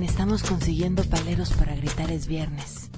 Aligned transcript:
Estamos 0.00 0.42
consiguiendo 0.42 1.04
paleros 1.04 1.52
para 1.52 1.76
gritar 1.76 2.10
es 2.10 2.26
viernes. 2.26 2.88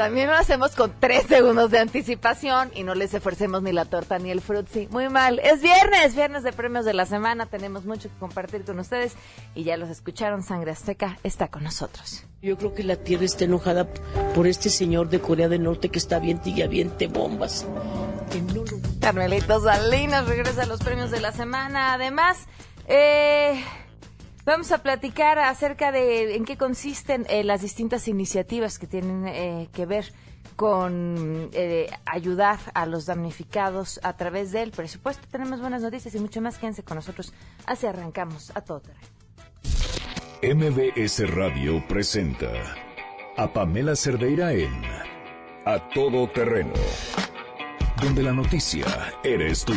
También 0.00 0.28
lo 0.28 0.34
hacemos 0.34 0.74
con 0.76 0.94
tres 0.98 1.24
segundos 1.26 1.70
de 1.70 1.78
anticipación 1.78 2.70
y 2.74 2.84
no 2.84 2.94
les 2.94 3.12
esforcemos 3.12 3.62
ni 3.62 3.70
la 3.70 3.84
torta 3.84 4.18
ni 4.18 4.30
el 4.30 4.40
frutzi. 4.40 4.88
Muy 4.90 5.10
mal. 5.10 5.38
Es 5.40 5.60
viernes, 5.60 6.14
viernes 6.14 6.42
de 6.42 6.54
premios 6.54 6.86
de 6.86 6.94
la 6.94 7.04
semana. 7.04 7.44
Tenemos 7.44 7.84
mucho 7.84 8.08
que 8.08 8.14
compartir 8.18 8.64
con 8.64 8.78
ustedes 8.78 9.12
y 9.54 9.64
ya 9.64 9.76
los 9.76 9.90
escucharon. 9.90 10.42
Sangre 10.42 10.70
Azteca 10.70 11.18
está 11.22 11.48
con 11.48 11.64
nosotros. 11.64 12.24
Yo 12.40 12.56
creo 12.56 12.72
que 12.72 12.82
la 12.82 12.96
tierra 12.96 13.26
está 13.26 13.44
enojada 13.44 13.88
por 14.34 14.46
este 14.46 14.70
señor 14.70 15.10
de 15.10 15.20
Corea 15.20 15.48
del 15.48 15.64
Norte 15.64 15.90
que 15.90 15.98
está 15.98 16.18
bien 16.18 16.40
y 16.46 16.62
aviente 16.62 17.06
bombas. 17.06 17.66
Carmelito 19.02 19.60
Salinas 19.60 20.26
regresa 20.26 20.62
a 20.62 20.66
los 20.66 20.80
premios 20.80 21.10
de 21.10 21.20
la 21.20 21.32
semana. 21.32 21.92
Además, 21.92 22.38
eh 22.88 23.62
Vamos 24.50 24.72
a 24.72 24.82
platicar 24.82 25.38
acerca 25.38 25.92
de 25.92 26.34
en 26.34 26.44
qué 26.44 26.56
consisten 26.56 27.24
eh, 27.28 27.44
las 27.44 27.62
distintas 27.62 28.08
iniciativas 28.08 28.80
que 28.80 28.88
tienen 28.88 29.28
eh, 29.28 29.68
que 29.72 29.86
ver 29.86 30.12
con 30.56 31.50
eh, 31.52 31.88
ayudar 32.04 32.58
a 32.74 32.84
los 32.84 33.06
damnificados 33.06 34.00
a 34.02 34.16
través 34.16 34.50
del 34.50 34.72
presupuesto. 34.72 35.24
Tenemos 35.30 35.60
buenas 35.60 35.82
noticias 35.82 36.16
y 36.16 36.18
mucho 36.18 36.40
más. 36.40 36.58
Quédense 36.58 36.82
con 36.82 36.96
nosotros. 36.96 37.32
Así 37.64 37.86
arrancamos 37.86 38.50
a 38.56 38.62
todo 38.62 38.80
terreno. 38.80 39.06
MBS 40.42 41.32
Radio 41.32 41.86
presenta 41.86 42.50
a 43.36 43.52
Pamela 43.52 43.94
Cerdeira 43.94 44.52
en 44.52 44.82
A 45.64 45.78
Todo 45.94 46.28
Terreno, 46.28 46.74
donde 48.02 48.24
la 48.24 48.32
noticia 48.32 49.14
eres 49.22 49.64
tú. 49.64 49.74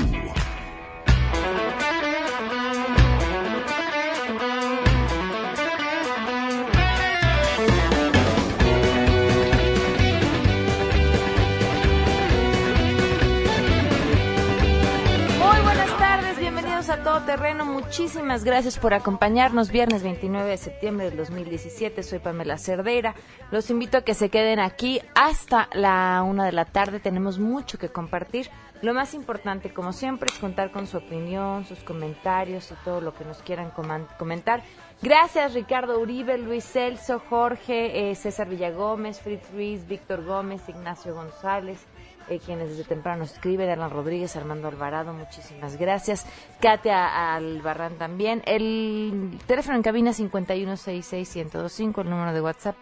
Todo 17.03 17.21
terreno. 17.21 17.65
Muchísimas 17.65 18.45
gracias 18.45 18.79
por 18.79 18.93
acompañarnos. 18.93 19.71
Viernes 19.71 20.03
29 20.03 20.49
de 20.49 20.57
septiembre 20.57 21.09
del 21.09 21.17
2017. 21.17 22.01
Soy 22.01 22.19
Pamela 22.19 22.57
Cerdeira. 22.57 23.13
Los 23.51 23.69
invito 23.69 23.97
a 23.97 24.01
que 24.03 24.13
se 24.13 24.29
queden 24.29 24.59
aquí 24.59 25.01
hasta 25.13 25.67
la 25.73 26.23
una 26.25 26.45
de 26.45 26.53
la 26.53 26.65
tarde. 26.65 27.01
Tenemos 27.01 27.39
mucho 27.39 27.77
que 27.77 27.89
compartir. 27.89 28.49
Lo 28.81 28.93
más 28.93 29.13
importante, 29.13 29.73
como 29.73 29.91
siempre, 29.91 30.29
es 30.31 30.39
contar 30.39 30.71
con 30.71 30.87
su 30.87 30.97
opinión, 30.97 31.65
sus 31.65 31.79
comentarios 31.79 32.71
y 32.71 32.75
todo 32.85 33.01
lo 33.01 33.13
que 33.13 33.25
nos 33.25 33.41
quieran 33.41 33.71
comentar. 34.17 34.63
Gracias, 35.01 35.53
Ricardo 35.53 35.99
Uribe, 35.99 36.37
Luis 36.37 36.63
Celso, 36.63 37.19
Jorge, 37.29 38.11
eh, 38.11 38.15
César 38.15 38.47
Villagómez, 38.47 39.19
Fritz 39.19 39.51
Ruiz, 39.51 39.85
Víctor 39.87 40.23
Gómez, 40.23 40.61
Ignacio 40.69 41.13
González 41.13 41.85
eh, 42.29 42.39
quienes 42.43 42.69
desde 42.69 42.83
temprano 42.83 43.23
escriben, 43.23 43.69
Alan 43.69 43.89
Rodríguez, 43.89 44.35
Armando 44.35 44.67
Alvarado, 44.67 45.13
muchísimas 45.13 45.77
gracias. 45.77 46.25
Katia 46.59 47.35
Albarrán 47.35 47.97
también. 47.97 48.41
El 48.45 49.39
teléfono 49.47 49.77
en 49.77 49.83
cabina 49.83 50.11
5166125, 50.11 52.01
el 52.01 52.09
número 52.09 52.33
de 52.33 52.41
WhatsApp 52.41 52.75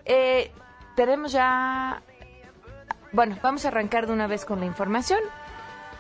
Eh, 0.05 0.51
tenemos 0.97 1.31
ya... 1.33 2.03
Bueno, 3.13 3.39
vamos 3.43 3.65
a 3.65 3.69
arrancar 3.69 4.07
de 4.07 4.13
una 4.13 4.27
vez 4.27 4.45
con 4.45 4.61
la 4.61 4.67
información. 4.67 5.21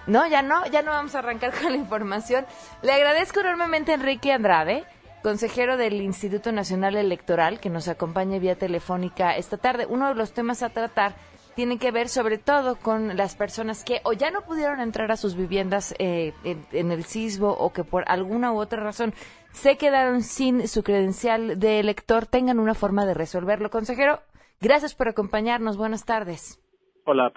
No, 0.07 0.27
ya 0.27 0.43
no, 0.43 0.67
ya 0.67 0.83
no 0.83 0.91
vamos 0.91 1.15
a 1.15 1.21
arrancar 1.21 1.53
con 1.61 1.73
la 1.73 1.79
información. 1.79 2.47
Le 2.83 2.93
agradezco 2.93 3.41
enormemente 3.41 3.93
a 3.93 3.95
Enrique 3.95 4.33
Andrade, 4.33 4.85
consejero 5.23 5.77
del 5.77 6.01
Instituto 6.03 6.53
Nacional 6.53 6.97
Electoral, 6.97 7.61
que 7.61 7.71
nos 7.71 7.89
acompaña 7.89 8.39
vía 8.39 8.57
telefónica 8.57 9.37
esta 9.37 9.57
tarde. 9.57 9.87
Uno 9.89 10.09
de 10.09 10.15
los 10.15 10.33
temas 10.33 10.63
a 10.63 10.69
tratar 10.69 11.15
tiene 11.55 11.79
que 11.79 11.91
ver 11.91 12.09
sobre 12.09 12.39
todo 12.39 12.77
con 12.77 13.17
las 13.17 13.37
personas 13.37 13.85
que 13.85 14.01
o 14.05 14.13
ya 14.13 14.31
no 14.31 14.43
pudieron 14.43 14.81
entrar 14.81 15.11
a 15.13 15.17
sus 15.17 15.37
viviendas 15.37 15.95
eh, 15.99 16.33
en, 16.45 16.91
el 16.91 17.05
sismo 17.05 17.51
o 17.51 17.73
que 17.73 17.85
por 17.85 18.05
alguna 18.09 18.53
u 18.53 18.59
otra 18.59 18.83
razón 18.83 19.15
se 19.53 19.77
quedaron 19.77 20.23
sin 20.23 20.67
su 20.67 20.83
credencial 20.83 21.61
de 21.61 21.79
elector, 21.79 22.27
tengan 22.27 22.59
una 22.59 22.75
forma 22.75 23.07
de 23.07 23.15
resolverlo. 23.15 23.71
Consejero, 23.71 24.21
gracias 24.61 24.95
por 24.95 25.09
acompañarnos. 25.09 25.77
Buenas 25.77 26.05
tardes. 26.05 26.59
Hola, 27.07 27.31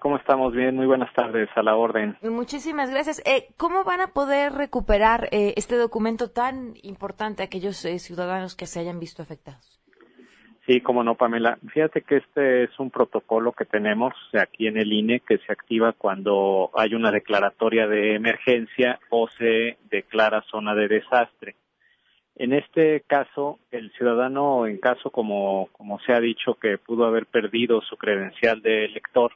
¿cómo 0.00 0.16
estamos? 0.16 0.52
Bien, 0.52 0.74
muy 0.74 0.86
buenas 0.86 1.12
tardes, 1.14 1.48
a 1.54 1.62
la 1.62 1.76
orden. 1.76 2.16
Muchísimas 2.20 2.90
gracias. 2.90 3.22
Eh, 3.24 3.46
¿Cómo 3.56 3.84
van 3.84 4.00
a 4.00 4.08
poder 4.08 4.52
recuperar 4.54 5.28
eh, 5.30 5.54
este 5.56 5.76
documento 5.76 6.30
tan 6.32 6.74
importante 6.82 7.42
a 7.42 7.46
aquellos 7.46 7.84
eh, 7.84 8.00
ciudadanos 8.00 8.56
que 8.56 8.66
se 8.66 8.80
hayan 8.80 8.98
visto 8.98 9.22
afectados? 9.22 9.80
Sí, 10.66 10.80
como 10.80 11.04
no, 11.04 11.14
Pamela. 11.14 11.58
Fíjate 11.72 12.02
que 12.02 12.16
este 12.16 12.64
es 12.64 12.78
un 12.80 12.90
protocolo 12.90 13.52
que 13.52 13.64
tenemos 13.66 14.12
aquí 14.34 14.66
en 14.66 14.76
el 14.76 14.92
INE 14.92 15.20
que 15.20 15.38
se 15.38 15.52
activa 15.52 15.92
cuando 15.92 16.70
hay 16.74 16.92
una 16.94 17.12
declaratoria 17.12 17.86
de 17.86 18.16
emergencia 18.16 18.98
o 19.10 19.28
se 19.28 19.78
declara 19.90 20.42
zona 20.50 20.74
de 20.74 20.88
desastre. 20.88 21.54
En 22.38 22.52
este 22.52 23.00
caso, 23.00 23.58
el 23.72 23.90
ciudadano, 23.94 24.68
en 24.68 24.78
caso 24.78 25.10
como, 25.10 25.68
como 25.72 25.98
se 25.98 26.12
ha 26.12 26.20
dicho 26.20 26.54
que 26.54 26.78
pudo 26.78 27.04
haber 27.04 27.26
perdido 27.26 27.80
su 27.80 27.96
credencial 27.96 28.62
de 28.62 28.84
elector 28.84 29.32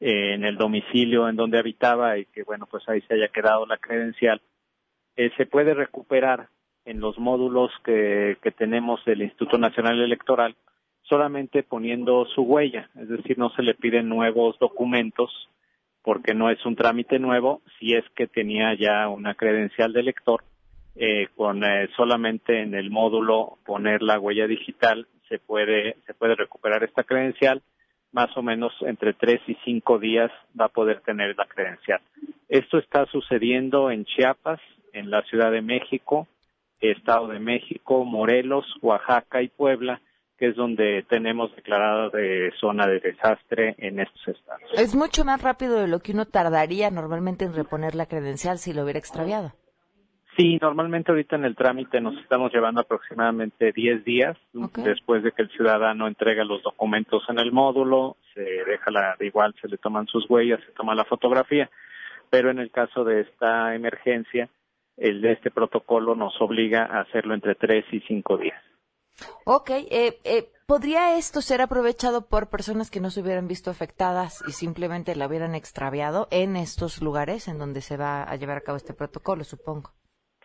eh, 0.00 0.34
en 0.34 0.44
el 0.44 0.56
domicilio 0.56 1.28
en 1.28 1.36
donde 1.36 1.60
habitaba 1.60 2.18
y 2.18 2.24
que, 2.26 2.42
bueno, 2.42 2.66
pues 2.68 2.88
ahí 2.88 3.02
se 3.02 3.14
haya 3.14 3.28
quedado 3.28 3.66
la 3.66 3.76
credencial, 3.76 4.42
eh, 5.14 5.30
se 5.36 5.46
puede 5.46 5.74
recuperar 5.74 6.48
en 6.84 6.98
los 6.98 7.16
módulos 7.20 7.70
que, 7.84 8.36
que 8.42 8.50
tenemos 8.50 9.04
del 9.04 9.22
Instituto 9.22 9.56
Nacional 9.56 10.00
Electoral 10.00 10.56
solamente 11.02 11.62
poniendo 11.62 12.26
su 12.34 12.42
huella, 12.42 12.90
es 13.00 13.10
decir, 13.10 13.38
no 13.38 13.50
se 13.50 13.62
le 13.62 13.74
piden 13.74 14.08
nuevos 14.08 14.58
documentos 14.58 15.30
porque 16.02 16.34
no 16.34 16.50
es 16.50 16.66
un 16.66 16.74
trámite 16.74 17.20
nuevo 17.20 17.62
si 17.78 17.94
es 17.94 18.04
que 18.16 18.26
tenía 18.26 18.74
ya 18.74 19.08
una 19.08 19.36
credencial 19.36 19.92
de 19.92 20.00
elector 20.00 20.42
eh, 20.96 21.28
con 21.36 21.64
eh, 21.64 21.88
solamente 21.96 22.62
en 22.62 22.74
el 22.74 22.90
módulo 22.90 23.58
poner 23.64 24.02
la 24.02 24.18
huella 24.18 24.46
digital 24.46 25.06
se 25.28 25.38
puede 25.38 25.96
se 26.06 26.14
puede 26.14 26.34
recuperar 26.34 26.84
esta 26.84 27.02
credencial 27.02 27.62
más 28.12 28.36
o 28.36 28.42
menos 28.42 28.72
entre 28.82 29.12
tres 29.14 29.40
y 29.48 29.56
cinco 29.64 29.98
días 29.98 30.30
va 30.58 30.66
a 30.66 30.68
poder 30.68 31.00
tener 31.00 31.34
la 31.36 31.46
credencial 31.46 32.00
esto 32.48 32.78
está 32.78 33.06
sucediendo 33.06 33.90
en 33.90 34.04
Chiapas 34.04 34.60
en 34.92 35.10
la 35.10 35.22
Ciudad 35.22 35.50
de 35.50 35.62
México 35.62 36.28
Estado 36.80 37.28
de 37.28 37.40
México 37.40 38.04
Morelos 38.04 38.66
Oaxaca 38.80 39.42
y 39.42 39.48
Puebla 39.48 40.00
que 40.38 40.48
es 40.48 40.56
donde 40.56 41.04
tenemos 41.08 41.54
declarada 41.54 42.10
de 42.10 42.52
zona 42.60 42.86
de 42.86 42.98
desastre 43.00 43.76
en 43.78 44.00
estos 44.00 44.28
estados. 44.28 44.62
Es 44.76 44.94
mucho 44.94 45.24
más 45.24 45.40
rápido 45.40 45.76
de 45.76 45.86
lo 45.86 46.00
que 46.00 46.12
uno 46.12 46.26
tardaría 46.26 46.90
normalmente 46.90 47.44
en 47.44 47.54
reponer 47.54 47.94
la 47.94 48.06
credencial 48.06 48.58
si 48.58 48.72
lo 48.72 48.82
hubiera 48.82 48.98
extraviado. 48.98 49.52
Sí, 50.36 50.58
normalmente 50.60 51.12
ahorita 51.12 51.36
en 51.36 51.44
el 51.44 51.54
trámite 51.54 52.00
nos 52.00 52.18
estamos 52.18 52.52
llevando 52.52 52.80
aproximadamente 52.80 53.70
10 53.72 54.04
días 54.04 54.36
después 54.52 55.22
de 55.22 55.30
que 55.30 55.42
el 55.42 55.50
ciudadano 55.50 56.08
entrega 56.08 56.44
los 56.44 56.62
documentos 56.62 57.22
en 57.28 57.38
el 57.38 57.52
módulo, 57.52 58.16
se 58.34 58.40
deja 58.40 58.90
la, 58.90 59.16
igual 59.20 59.54
se 59.60 59.68
le 59.68 59.78
toman 59.78 60.08
sus 60.08 60.28
huellas, 60.28 60.60
se 60.66 60.72
toma 60.72 60.96
la 60.96 61.04
fotografía, 61.04 61.70
pero 62.30 62.50
en 62.50 62.58
el 62.58 62.72
caso 62.72 63.04
de 63.04 63.20
esta 63.20 63.76
emergencia, 63.76 64.48
el 64.96 65.20
de 65.20 65.32
este 65.32 65.52
protocolo 65.52 66.16
nos 66.16 66.40
obliga 66.40 66.84
a 66.84 67.00
hacerlo 67.02 67.34
entre 67.34 67.54
3 67.54 67.84
y 67.92 68.00
5 68.00 68.36
días. 68.38 68.60
Ok, 69.44 69.70
eh, 69.70 70.18
eh, 70.24 70.50
¿podría 70.66 71.16
esto 71.16 71.42
ser 71.42 71.60
aprovechado 71.60 72.26
por 72.26 72.50
personas 72.50 72.90
que 72.90 72.98
no 72.98 73.10
se 73.10 73.20
hubieran 73.20 73.46
visto 73.46 73.70
afectadas 73.70 74.42
y 74.48 74.52
simplemente 74.52 75.14
la 75.14 75.28
hubieran 75.28 75.54
extraviado 75.54 76.26
en 76.32 76.56
estos 76.56 77.00
lugares 77.00 77.46
en 77.46 77.58
donde 77.58 77.80
se 77.80 77.96
va 77.96 78.24
a 78.24 78.34
llevar 78.34 78.56
a 78.56 78.62
cabo 78.62 78.76
este 78.76 78.94
protocolo, 78.94 79.44
supongo? 79.44 79.92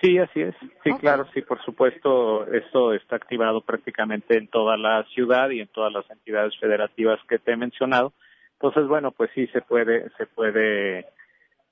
Sí, 0.01 0.17
así 0.17 0.41
es. 0.41 0.55
Sí, 0.83 0.91
claro, 0.99 1.25
sí, 1.33 1.41
por 1.41 1.61
supuesto, 1.63 2.47
esto 2.53 2.93
está 2.93 3.17
activado 3.17 3.61
prácticamente 3.61 4.37
en 4.37 4.47
toda 4.47 4.77
la 4.77 5.03
ciudad 5.13 5.49
y 5.49 5.59
en 5.59 5.67
todas 5.67 5.91
las 5.91 6.09
entidades 6.09 6.57
federativas 6.57 7.19
que 7.27 7.37
te 7.37 7.51
he 7.51 7.57
mencionado. 7.57 8.13
Entonces, 8.53 8.87
bueno, 8.87 9.11
pues 9.11 9.29
sí 9.35 9.47
se 9.47 9.61
puede, 9.61 10.09
se 10.17 10.25
puede 10.25 11.05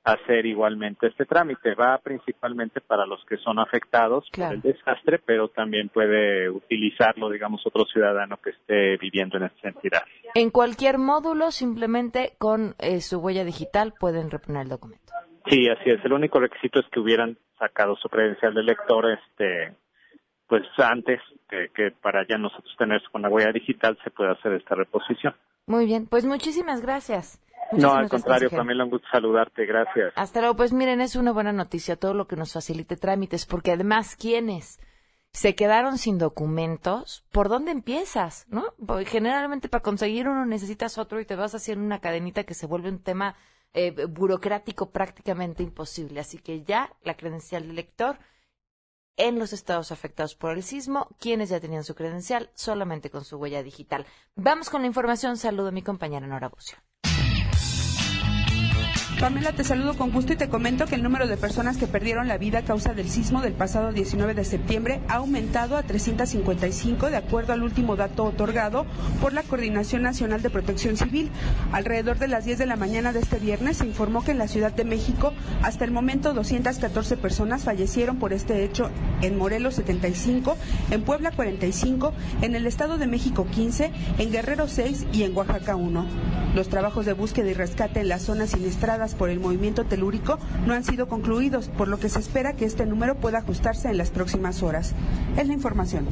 hacer 0.08 0.46
igualmente 0.46 1.08
este 1.08 1.26
trámite. 1.26 1.76
Va 1.76 1.98
principalmente 2.00 2.82
para 2.82 3.06
los 3.06 3.24
que 3.26 3.38
son 3.38 3.60
afectados 3.60 4.26
por 4.34 4.54
el 4.54 4.62
desastre, 4.62 5.20
pero 5.26 5.50
también 5.50 5.90
puede 5.90 6.50
utilizarlo, 6.50 7.30
digamos, 7.30 7.62
otro 7.66 7.86
ciudadano 7.86 8.38
que 8.38 8.52
esté 8.52 8.98
viviendo 8.98 9.38
en 9.38 9.44
esta 9.44 9.70
entidad. 9.70 10.04
En 10.34 10.50
cualquier 10.50 10.98
módulo, 10.98 11.52
simplemente 11.52 12.34
con 12.38 12.76
eh, 12.80 13.02
su 13.02 13.20
huella 13.20 13.44
digital 13.44 13.94
pueden 14.00 14.32
reponer 14.32 14.64
el 14.64 14.70
documento. 14.70 15.14
Sí, 15.50 15.68
así 15.70 15.90
es. 15.90 16.04
El 16.04 16.14
único 16.14 16.40
requisito 16.40 16.80
es 16.80 16.86
que 16.92 17.00
hubieran 17.00 17.38
sacado 17.58 17.96
su 17.96 18.10
credencial 18.10 18.54
de 18.54 18.64
lector, 18.64 19.10
este, 19.12 19.76
pues 20.48 20.64
antes 20.78 21.20
que, 21.50 21.92
para 22.02 22.26
ya 22.28 22.38
nosotros 22.38 22.74
tener 22.78 23.02
con 23.12 23.22
la 23.22 23.30
huella 23.30 23.52
digital 23.52 23.98
se 24.04 24.12
pueda 24.12 24.34
hacer 24.34 24.54
esta 24.54 24.76
reposición. 24.76 25.36
Muy 25.66 25.86
bien, 25.86 26.08
pues 26.08 26.26
muchísimas 26.26 26.82
gracias. 26.82 27.42
no, 27.72 27.94
al 27.94 28.10
contrario, 28.10 28.50
Pamela, 28.50 28.84
un 28.84 28.92
gusto 28.92 29.08
saludarte, 29.12 29.66
gracias. 29.66 30.14
Hasta 30.16 30.40
luego, 30.40 30.56
pues 30.56 30.74
miren, 30.74 31.02
es 31.02 31.16
una 31.16 31.32
buena 31.32 31.52
noticia 31.52 31.96
todo 31.98 32.14
lo 32.14 32.28
que 32.28 32.36
nos 32.36 32.54
facilite 32.54 32.96
trámites, 32.96 33.46
porque 33.46 33.72
además, 33.72 34.16
¿quiénes? 34.16 34.80
se 35.38 35.54
quedaron 35.54 36.00
sin 36.00 36.18
documentos, 36.18 37.24
¿por 37.32 37.48
dónde 37.48 37.70
empiezas? 37.70 38.48
¿No? 38.50 38.74
generalmente 39.06 39.70
para 39.70 39.84
conseguir 39.84 40.28
uno 40.28 40.48
necesitas 40.48 40.98
otro 40.98 41.20
y 41.20 41.26
te 41.26 41.36
vas 41.36 41.54
haciendo 41.54 41.86
una 41.86 42.00
cadenita 42.00 42.44
que 42.44 42.56
se 42.56 42.66
vuelve 42.66 42.90
un 42.90 43.04
tema 43.04 43.36
eh, 43.74 43.92
burocrático 44.06 44.90
prácticamente 44.90 45.64
imposible. 45.64 46.20
Así 46.20 46.38
que 46.38 46.64
ya 46.64 46.96
la 47.04 47.16
credencial 47.16 47.68
de 47.68 47.74
lector 47.74 48.20
en 49.18 49.40
los 49.40 49.52
estados 49.52 49.92
afectados 49.92 50.36
por 50.36 50.52
el 50.52 50.64
sismo, 50.64 51.10
quienes 51.20 51.50
ya 51.50 51.60
tenían 51.60 51.84
su 51.84 51.96
credencial 51.96 52.52
solamente 52.54 53.10
con 53.10 53.26
su 53.26 53.38
huella 53.38 53.64
digital. 53.64 54.06
Vamos 54.36 54.70
con 54.70 54.82
la 54.82 54.88
información. 54.88 55.38
Saludo 55.38 55.70
a 55.70 55.72
mi 55.72 55.82
compañera 55.82 56.28
Nora 56.28 56.50
Bucio. 56.50 56.78
Pamela, 59.20 59.52
te 59.52 59.64
saludo 59.64 59.96
con 59.96 60.12
gusto 60.12 60.34
y 60.34 60.36
te 60.36 60.48
comento 60.48 60.86
que 60.86 60.94
el 60.94 61.02
número 61.02 61.26
de 61.26 61.38
personas 61.38 61.78
que 61.78 61.88
perdieron 61.88 62.28
la 62.28 62.38
vida 62.38 62.60
a 62.60 62.62
causa 62.62 62.94
del 62.94 63.10
sismo 63.10 63.42
del 63.42 63.54
pasado 63.54 63.92
19 63.92 64.36
de 64.36 64.46
septiembre 64.46 65.02
ha 65.08 65.16
aumentado 65.16 65.76
a 65.76 65.82
355 65.82 67.10
de 67.10 67.18
acuerdo 67.18 67.54
al 67.54 67.64
último 67.64 67.96
dato 67.96 68.26
otorgado 68.26 68.86
por 69.20 69.34
la 69.34 69.42
Coordinación 69.42 70.04
Nacional 70.04 70.44
de 70.44 70.52
Protección 70.52 70.98
Civil. 70.98 71.32
Alrededor 71.72 72.20
de 72.20 72.28
las 72.28 72.46
10 72.46 72.60
de 72.60 72.68
la 72.68 72.76
mañana 72.76 73.12
de 73.12 73.20
este 73.20 73.40
viernes 73.40 73.78
se 73.78 73.88
informó 73.88 74.24
que 74.24 74.32
en 74.32 74.38
la 74.38 74.48
Ciudad 74.48 74.72
de 74.72 74.86
México 74.86 75.34
hasta 75.64 75.84
el 75.84 75.90
momento 75.90 76.36
214 76.36 77.18
personas 77.18 77.64
fallecieron 77.64 78.18
por 78.18 78.34
este 78.34 78.64
hecho 78.64 78.92
en 79.24 79.36
Morelos 79.36 79.76
75, 79.76 80.56
en 80.92 81.02
Puebla 81.02 81.32
45, 81.32 82.14
en 82.44 82.56
el 82.56 82.68
Estado 82.68 83.00
de 83.00 83.08
México 83.08 83.48
15, 83.50 83.92
en 84.20 84.32
Guerrero 84.32 84.68
6 84.68 85.08
y 85.12 85.24
en 85.24 85.36
Oaxaca 85.36 85.76
1. 85.76 86.06
Los 86.54 86.70
trabajos 86.70 87.08
de 87.08 87.14
búsqueda 87.14 87.50
y 87.50 87.54
rescate 87.54 88.02
en 88.02 88.10
las 88.10 88.22
zonas 88.22 88.52
siniestradas 88.52 89.07
por 89.16 89.30
el 89.30 89.40
movimiento 89.40 89.86
telúrico 89.86 90.40
no 90.66 90.74
han 90.74 90.84
sido 90.84 91.08
concluidos, 91.08 91.70
por 91.70 91.88
lo 91.88 92.00
que 92.00 92.10
se 92.10 92.20
espera 92.20 92.54
que 92.54 92.66
este 92.66 92.86
número 92.86 93.16
pueda 93.16 93.40
ajustarse 93.40 93.90
en 93.90 93.98
las 93.98 94.12
próximas 94.12 94.64
horas. 94.64 94.94
Es 95.38 95.48
la 95.48 95.54
información. 95.54 96.08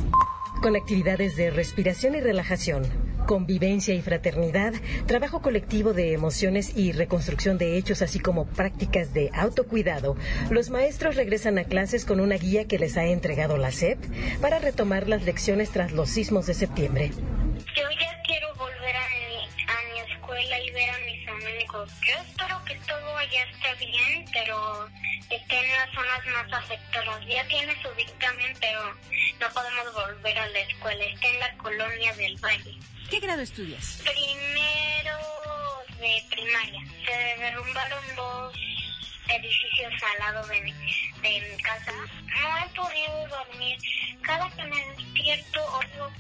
Con 0.62 0.76
actividades 0.76 1.36
de 1.36 1.52
respiración 1.52 2.16
y 2.16 2.22
relajación, 2.22 2.84
convivencia 3.26 3.94
y 3.94 4.02
fraternidad, 4.02 4.74
trabajo 5.06 5.42
colectivo 5.42 5.94
de 5.94 6.14
emociones 6.14 6.76
y 6.76 6.92
reconstrucción 6.92 7.58
de 7.58 7.78
hechos, 7.78 8.02
así 8.02 8.20
como 8.20 8.46
prácticas 8.46 9.14
de 9.14 9.32
autocuidado, 9.34 10.16
los 10.50 10.70
maestros 10.70 11.16
regresan 11.16 11.58
a 11.58 11.66
clases 11.66 12.06
con 12.06 12.20
una 12.20 12.36
guía 12.36 12.66
que 12.66 12.80
les 12.80 12.98
ha 12.98 13.06
entregado 13.06 13.58
la 13.58 13.72
SEP 13.72 14.00
para 14.42 14.60
retomar 14.60 15.08
las 15.08 15.24
lecciones 15.24 15.72
tras 15.72 15.92
los 15.92 16.10
sismos 16.10 16.46
de 16.46 16.54
septiembre. 16.54 17.12
Yo 17.76 17.84
ya 18.00 18.22
quiero 18.26 18.54
volver 18.56 18.96
a 18.96 19.08
mi, 19.10 20.12
escuela 20.12 20.60
y 20.60 20.72
ver 20.72 20.90
a 20.90 21.05
Yo 21.84 22.14
espero 22.22 22.64
que 22.64 22.76
todo 22.88 23.18
allá 23.18 23.44
esté 23.44 23.86
bien, 23.86 24.26
pero 24.32 24.88
esté 25.30 25.60
en 25.60 25.72
las 25.72 25.94
zonas 25.94 26.26
más 26.28 26.64
afectadas. 26.64 27.26
Ya 27.28 27.46
tiene 27.48 27.76
su 27.82 27.90
dictamen, 27.96 28.58
pero 28.62 28.96
no 29.40 29.50
podemos 29.54 29.94
volver 29.94 30.38
a 30.40 30.48
la 30.48 30.60
escuela. 30.60 31.04
Está 31.04 31.28
en 31.28 31.40
la 31.40 31.58
colonia 31.58 32.14
del 32.16 32.38
Valle. 32.38 32.78
¿Qué 33.10 33.20
grado 33.20 33.42
estudias? 33.42 34.02
Primero 34.04 35.18
de 36.00 36.24
primaria. 36.30 36.82
Se 37.06 37.42
derrumbaron 37.42 38.16
dos 38.16 38.58
edificios 39.30 39.94
al 40.04 40.20
lado 40.20 40.48
de 40.48 40.62
mi, 40.62 40.72
de 40.72 41.50
mi 41.50 41.62
casa. 41.62 41.92
No 41.92 42.58
he 42.58 42.70
podido 42.76 43.28
dormir. 43.28 43.78
Cada 44.22 44.50
que 44.50 44.64
me 44.64 44.86
despierto 44.96 45.60
oigo 45.78 46.12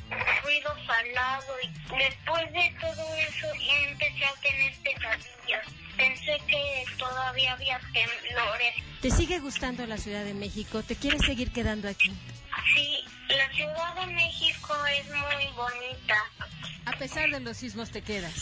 ruidos 0.43 0.79
al 0.87 1.13
lado 1.13 1.53
y 1.63 1.97
después 1.97 2.53
de 2.53 2.75
todo 2.79 3.15
eso 3.15 3.47
ya 3.55 3.89
empecé 3.89 4.25
a 4.25 4.33
tener 4.41 4.73
pesadillas. 4.83 5.67
Pensé 5.97 6.37
que 6.47 6.85
todavía 6.97 7.53
había 7.53 7.79
temblores. 7.79 8.75
¿Te 9.01 9.11
sigue 9.11 9.39
gustando 9.39 9.85
la 9.85 9.97
Ciudad 9.97 10.23
de 10.23 10.33
México? 10.33 10.83
¿Te 10.83 10.95
quieres 10.95 11.21
seguir 11.25 11.51
quedando 11.51 11.87
aquí? 11.87 12.11
Sí, 12.75 13.03
la 13.29 13.49
Ciudad 13.53 13.95
de 13.95 14.07
México 14.13 14.75
es 14.87 15.07
muy 15.09 15.47
bonita. 15.55 16.23
A 16.85 16.91
pesar 16.97 17.29
de 17.29 17.39
los 17.39 17.57
sismos 17.57 17.91
te 17.91 18.01
quedas. 18.01 18.33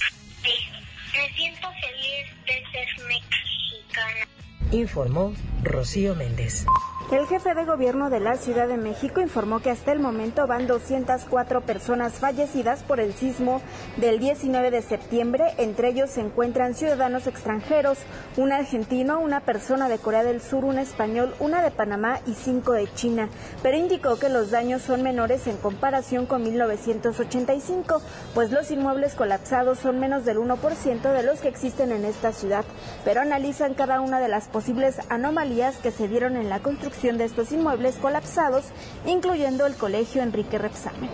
Sí, 0.44 0.68
me 1.14 1.34
siento 1.36 1.72
feliz 1.80 2.46
de 2.46 2.64
ser 2.72 2.88
mexicana 3.06 4.28
informó 4.74 5.34
Rocío 5.64 6.16
Méndez. 6.16 6.66
El 7.12 7.28
jefe 7.28 7.54
de 7.54 7.66
gobierno 7.66 8.10
de 8.10 8.20
la 8.20 8.38
Ciudad 8.38 8.68
de 8.68 8.78
México 8.78 9.22
informó 9.22 9.60
que 9.60 9.70
hasta 9.70 9.92
el 9.92 10.00
momento 10.00 10.48
van 10.48 10.66
204 10.66 11.62
personas 11.62 12.14
fallecidas 12.14 12.82
por 12.82 13.00
el 13.00 13.14
sismo 13.14 13.62
del 13.98 14.18
19 14.18 14.72
de 14.72 14.82
septiembre. 14.82 15.54
Entre 15.60 15.90
ellos 15.90 16.10
se 16.10 16.22
encuentran 16.22 16.74
ciudadanos 16.74 17.28
extranjeros, 17.28 18.00
un 18.36 18.52
argentino, 18.52 19.20
una 19.20 19.42
persona 19.42 19.90
de 19.90 20.00
Corea 20.00 20.24
del 20.24 20.42
Sur, 20.42 20.66
un 20.66 20.80
español, 20.80 21.36
una 21.40 21.62
de 21.62 21.70
Panamá 21.70 22.20
y 22.26 22.34
cinco 22.34 22.72
de 22.72 22.92
China. 22.96 23.30
Pero 23.62 23.78
indicó 23.78 24.18
que 24.18 24.30
los 24.30 24.50
daños 24.50 24.82
son 24.82 25.04
menores 25.04 25.46
en 25.46 25.58
comparación 25.58 26.26
con 26.26 26.42
1985, 26.42 28.02
pues 28.34 28.52
los 28.52 28.72
inmuebles 28.72 29.14
colapsados 29.14 29.78
son 29.78 30.00
menos 30.00 30.26
del 30.26 30.40
1% 30.40 31.14
de 31.14 31.24
los 31.24 31.42
que 31.42 31.50
existen 31.50 31.92
en 31.92 32.06
esta 32.06 32.32
ciudad. 32.32 32.66
Pero 33.06 33.22
analizan 33.22 33.76
cada 33.76 34.02
una 34.02 34.20
de 34.20 34.30
las 34.30 34.48
posibles 34.64 34.96
anomalías 35.10 35.76
que 35.76 35.92
se 35.92 36.08
dieron 36.08 36.38
en 36.38 36.48
la 36.48 36.60
construcción 36.60 37.18
de 37.18 37.26
estos 37.26 37.52
inmuebles 37.52 37.96
colapsados, 37.96 38.64
incluyendo 39.06 39.66
el 39.66 39.76
colegio 39.76 40.22
Enrique 40.22 40.58
Repsamen. 40.58 41.10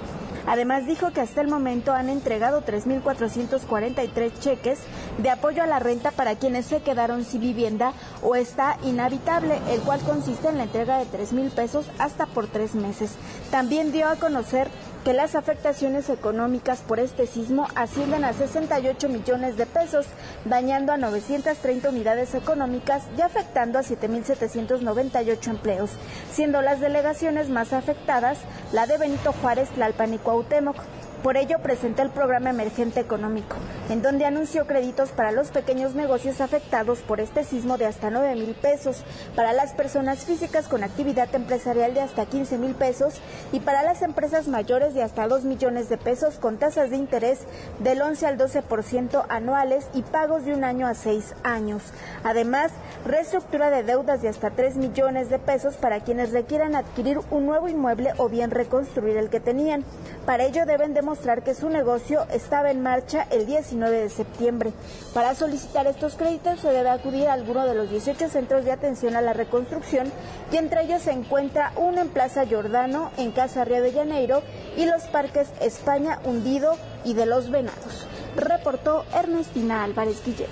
Además 0.45 0.85
dijo 0.85 1.09
que 1.11 1.21
hasta 1.21 1.41
el 1.41 1.47
momento 1.47 1.91
han 1.91 2.09
entregado 2.09 2.63
3.443 2.63 4.31
cheques 4.39 4.77
de 5.17 5.31
apoyo 5.31 5.63
a 5.63 5.65
la 5.65 5.79
renta 5.79 6.11
para 6.11 6.35
quienes 6.35 6.67
se 6.67 6.83
quedaron 6.83 7.25
sin 7.25 7.41
vivienda 7.41 7.93
o 8.21 8.35
está 8.35 8.77
inhabitable, 8.83 9.57
el 9.71 9.81
cual 9.81 9.99
consiste 10.01 10.47
en 10.47 10.57
la 10.57 10.65
entrega 10.65 10.99
de 10.99 11.05
3.000 11.05 11.49
pesos 11.49 11.87
hasta 11.97 12.27
por 12.27 12.45
tres 12.45 12.75
meses. 12.75 13.15
También 13.49 13.91
dio 13.91 14.07
a 14.07 14.17
conocer 14.17 14.69
que 15.03 15.13
las 15.13 15.35
afectaciones 15.35 16.09
económicas 16.09 16.81
por 16.81 16.99
este 16.99 17.25
sismo 17.27 17.67
ascienden 17.75 18.23
a 18.23 18.33
68 18.33 19.09
millones 19.09 19.57
de 19.57 19.65
pesos, 19.65 20.05
dañando 20.45 20.91
a 20.91 20.97
930 20.97 21.89
unidades 21.89 22.35
económicas 22.35 23.03
y 23.17 23.21
afectando 23.21 23.79
a 23.79 23.83
7.798 23.83 25.47
empleos, 25.47 25.91
siendo 26.31 26.61
las 26.61 26.79
delegaciones 26.79 27.49
más 27.49 27.73
afectadas 27.73 28.39
la 28.71 28.87
de 28.87 28.97
Benito 28.97 29.33
Juárez, 29.33 29.69
Tlalpan 29.69 30.13
y 30.13 30.17
Cuauhtémoc. 30.17 30.77
Por 31.23 31.35
ello 31.35 31.57
presentó 31.61 32.01
el 32.01 32.11
programa 32.11 32.51
Emergente 32.51 33.01
Económico, 33.01 33.57
en 33.89 34.01
donde 34.01 34.23
anunció 34.23 34.65
créditos 34.65 35.09
para 35.09 35.33
los 35.33 35.49
pequeños 35.49 35.93
negocios 35.93 36.39
afectados 36.39 36.99
por 36.99 37.19
este 37.19 37.43
sismo 37.43 37.77
de 37.77 37.87
hasta 37.87 38.09
9 38.09 38.35
mil 38.35 38.55
pesos, 38.55 39.03
para 39.35 39.51
las 39.51 39.73
personas 39.73 40.23
físicas 40.23 40.69
con 40.69 40.81
actividad 40.81 41.27
empresarial 41.35 41.93
de 41.93 41.99
hasta 41.99 42.25
15 42.25 42.57
mil 42.57 42.73
pesos 42.73 43.15
y 43.51 43.59
para 43.59 43.83
las 43.83 44.01
empresas 44.01 44.47
mayores 44.47 44.93
de 44.93 45.03
hasta 45.03 45.27
2 45.27 45.43
millones 45.43 45.89
de 45.89 45.97
pesos 45.97 46.39
con 46.39 46.57
tasas 46.57 46.89
de 46.89 46.95
interés 46.95 47.39
del 47.79 48.01
11 48.01 48.25
al 48.25 48.37
12% 48.37 49.25
anuales 49.27 49.87
y 49.93 50.03
pagos 50.03 50.45
de 50.45 50.53
un 50.53 50.63
año 50.63 50.87
a 50.87 50.93
seis 50.93 51.35
años. 51.43 51.83
Además, 52.23 52.71
reestructura 53.05 53.69
de 53.71 53.83
deudas 53.83 54.21
de 54.21 54.29
hasta 54.29 54.51
3 54.51 54.77
millones 54.77 55.29
de 55.29 55.39
pesos 55.39 55.75
para 55.75 55.99
quienes 55.99 56.31
requieran 56.31 56.75
adquirir 56.75 57.19
un 57.29 57.45
nuevo 57.45 57.67
inmueble 57.67 58.13
o 58.17 58.29
bien 58.29 58.51
reconstruir 58.51 59.17
el 59.17 59.29
que 59.29 59.41
tenían. 59.41 59.83
Para 60.25 60.45
ello 60.45 60.65
deben 60.65 60.93
demostrar 61.09 61.43
que 61.43 61.55
su 61.55 61.69
negocio 61.69 62.27
estaba 62.31 62.69
en 62.69 62.83
marcha 62.83 63.25
el 63.31 63.47
19 63.47 63.99
de 63.99 64.09
septiembre. 64.11 64.73
Para 65.11 65.33
solicitar 65.33 65.87
estos 65.87 66.13
créditos 66.13 66.59
se 66.59 66.67
debe 66.67 66.89
acudir 66.89 67.27
a 67.27 67.33
alguno 67.33 67.65
de 67.65 67.73
los 67.73 67.89
18 67.89 68.29
centros 68.29 68.63
de 68.63 68.71
atención 68.71 69.15
a 69.15 69.21
la 69.21 69.33
reconstrucción 69.33 70.11
y 70.51 70.57
entre 70.57 70.83
ellos 70.83 71.01
se 71.01 71.11
encuentra 71.11 71.73
uno 71.77 71.99
en 71.99 72.09
Plaza 72.09 72.45
Jordano, 72.47 73.09
en 73.17 73.31
Casa 73.31 73.65
Río 73.65 73.81
de 73.81 73.91
Janeiro 73.91 74.43
y 74.77 74.85
los 74.85 75.01
parques 75.05 75.49
España 75.61 76.19
Hundido 76.25 76.77
y 77.03 77.15
de 77.15 77.25
los 77.25 77.49
Venados. 77.49 78.05
Reportó 78.35 79.03
Ernestina 79.15 79.83
Álvarez 79.83 80.21
Guillén. 80.23 80.49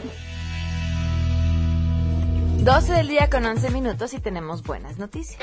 12 2.64 2.94
del 2.94 3.08
día 3.10 3.30
con 3.30 3.46
11 3.46 3.70
minutos 3.70 4.12
y 4.16 4.20
tenemos 4.20 4.64
buenas 4.64 4.98
noticias. 4.98 5.40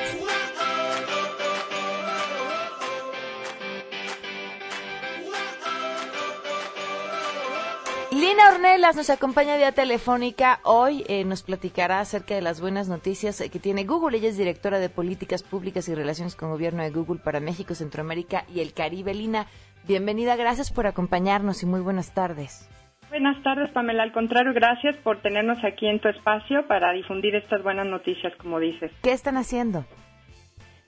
Lina 8.15 8.49
Ornelas 8.55 8.95
nos 8.95 9.11
acompaña 9.11 9.57
vía 9.57 9.73
telefónica. 9.73 10.61
Hoy 10.63 11.03
eh, 11.09 11.25
nos 11.25 11.43
platicará 11.43 11.99
acerca 11.99 12.37
de 12.37 12.43
las 12.43 12.61
buenas 12.61 12.89
noticias 12.89 13.43
que 13.53 13.59
tiene 13.59 13.83
Google. 13.83 14.19
Ella 14.19 14.29
es 14.29 14.39
directora 14.39 14.79
de 14.79 14.89
Políticas 14.89 15.43
Públicas 15.43 15.89
y 15.89 15.97
Relaciones 15.97 16.37
con 16.37 16.51
Gobierno 16.51 16.85
de 16.85 16.91
Google 16.91 17.19
para 17.25 17.41
México, 17.41 17.75
Centroamérica 17.75 18.45
y 18.55 18.61
el 18.61 18.73
Caribe. 18.73 19.15
Lina, 19.15 19.47
bienvenida, 19.89 20.37
gracias 20.37 20.73
por 20.73 20.87
acompañarnos 20.87 21.65
y 21.65 21.67
muy 21.67 21.81
buenas 21.81 22.15
tardes. 22.15 22.71
Buenas 23.11 23.43
tardes, 23.43 23.73
Pamela. 23.73 24.05
Al 24.05 24.13
contrario, 24.13 24.53
gracias 24.55 24.97
por 24.99 25.21
tenernos 25.21 25.59
aquí 25.65 25.89
en 25.89 25.99
tu 25.99 26.07
espacio 26.07 26.69
para 26.69 26.93
difundir 26.93 27.35
estas 27.35 27.65
buenas 27.65 27.89
noticias, 27.89 28.33
como 28.37 28.61
dices. 28.61 28.93
¿Qué 29.03 29.11
están 29.11 29.37
haciendo? 29.37 29.87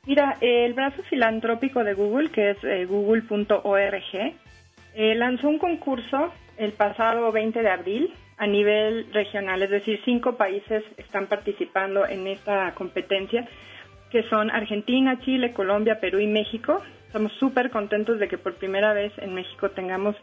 Mira, 0.06 0.36
el 0.40 0.74
brazo 0.74 1.02
filantrópico 1.10 1.82
de 1.82 1.94
Google, 1.94 2.30
que 2.30 2.50
es 2.50 2.58
eh, 2.62 2.84
google.org, 2.84 4.14
eh, 4.94 5.14
lanzó 5.16 5.48
un 5.48 5.58
concurso 5.58 6.32
el 6.58 6.72
pasado 6.72 7.30
20 7.32 7.62
de 7.62 7.70
abril 7.70 8.14
a 8.38 8.46
nivel 8.46 9.12
regional, 9.12 9.62
es 9.62 9.70
decir, 9.70 10.00
cinco 10.04 10.36
países 10.36 10.84
están 10.96 11.26
participando 11.26 12.06
en 12.06 12.26
esta 12.26 12.72
competencia, 12.74 13.48
que 14.10 14.22
son 14.24 14.50
Argentina, 14.50 15.18
Chile, 15.20 15.52
Colombia, 15.52 16.00
Perú 16.00 16.18
y 16.18 16.26
México. 16.26 16.82
Estamos 17.06 17.32
súper 17.34 17.70
contentos 17.70 18.18
de 18.18 18.28
que 18.28 18.38
por 18.38 18.54
primera 18.54 18.92
vez 18.92 19.12
en 19.18 19.34
México 19.34 19.70
tengamos 19.70 20.16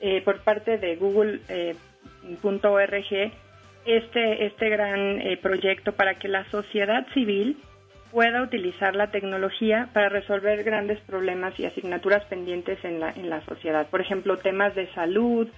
eh, 0.00 0.20
por 0.22 0.40
parte 0.42 0.76
de 0.78 0.96
Google.org 0.96 1.44
eh, 1.48 3.32
este, 3.86 4.46
este 4.46 4.68
gran 4.68 5.20
eh, 5.20 5.38
proyecto 5.40 5.92
para 5.92 6.14
que 6.14 6.28
la 6.28 6.44
sociedad 6.50 7.06
civil 7.14 7.58
pueda 8.10 8.42
utilizar 8.42 8.94
la 8.94 9.10
tecnología 9.10 9.88
para 9.92 10.08
resolver 10.08 10.62
grandes 10.62 11.00
problemas 11.00 11.58
y 11.58 11.66
asignaturas 11.66 12.24
pendientes 12.26 12.78
en 12.84 13.00
la, 13.00 13.10
en 13.10 13.28
la 13.28 13.44
sociedad. 13.44 13.88
Por 13.88 14.00
ejemplo, 14.00 14.38
temas 14.38 14.74
de 14.74 14.86
salud, 14.94 15.48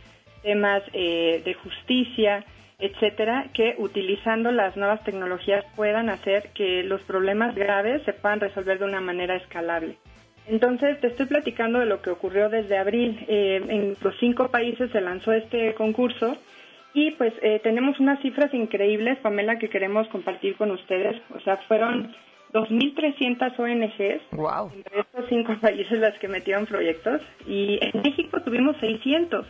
temas 0.46 0.82
eh, 0.92 1.42
de 1.44 1.54
justicia, 1.54 2.44
etcétera, 2.78 3.46
que 3.52 3.74
utilizando 3.78 4.52
las 4.52 4.76
nuevas 4.76 5.02
tecnologías 5.02 5.64
puedan 5.74 6.08
hacer 6.08 6.50
que 6.54 6.84
los 6.84 7.02
problemas 7.02 7.56
graves 7.56 8.02
se 8.04 8.12
puedan 8.12 8.38
resolver 8.38 8.78
de 8.78 8.84
una 8.84 9.00
manera 9.00 9.34
escalable. 9.34 9.96
Entonces, 10.46 11.00
te 11.00 11.08
estoy 11.08 11.26
platicando 11.26 11.80
de 11.80 11.86
lo 11.86 12.00
que 12.00 12.10
ocurrió 12.10 12.48
desde 12.48 12.78
abril. 12.78 13.18
Eh, 13.26 13.60
en 13.68 13.96
los 14.00 14.14
cinco 14.20 14.48
países 14.48 14.88
se 14.92 15.00
lanzó 15.00 15.32
este 15.32 15.74
concurso 15.74 16.36
y 16.94 17.10
pues 17.12 17.34
eh, 17.42 17.58
tenemos 17.64 17.98
unas 17.98 18.20
cifras 18.22 18.54
increíbles, 18.54 19.18
Pamela, 19.18 19.58
que 19.58 19.68
queremos 19.68 20.06
compartir 20.08 20.54
con 20.54 20.70
ustedes. 20.70 21.20
O 21.34 21.40
sea, 21.40 21.56
fueron 21.66 22.14
2.300 22.52 23.58
ONGs 23.58 24.22
wow. 24.30 24.70
entre 24.72 25.00
estos 25.00 25.24
cinco 25.28 25.56
países 25.60 25.98
las 25.98 26.16
que 26.20 26.28
metieron 26.28 26.66
proyectos 26.66 27.20
y 27.48 27.80
en 27.82 28.02
México 28.02 28.40
tuvimos 28.42 28.76
600. 28.76 29.44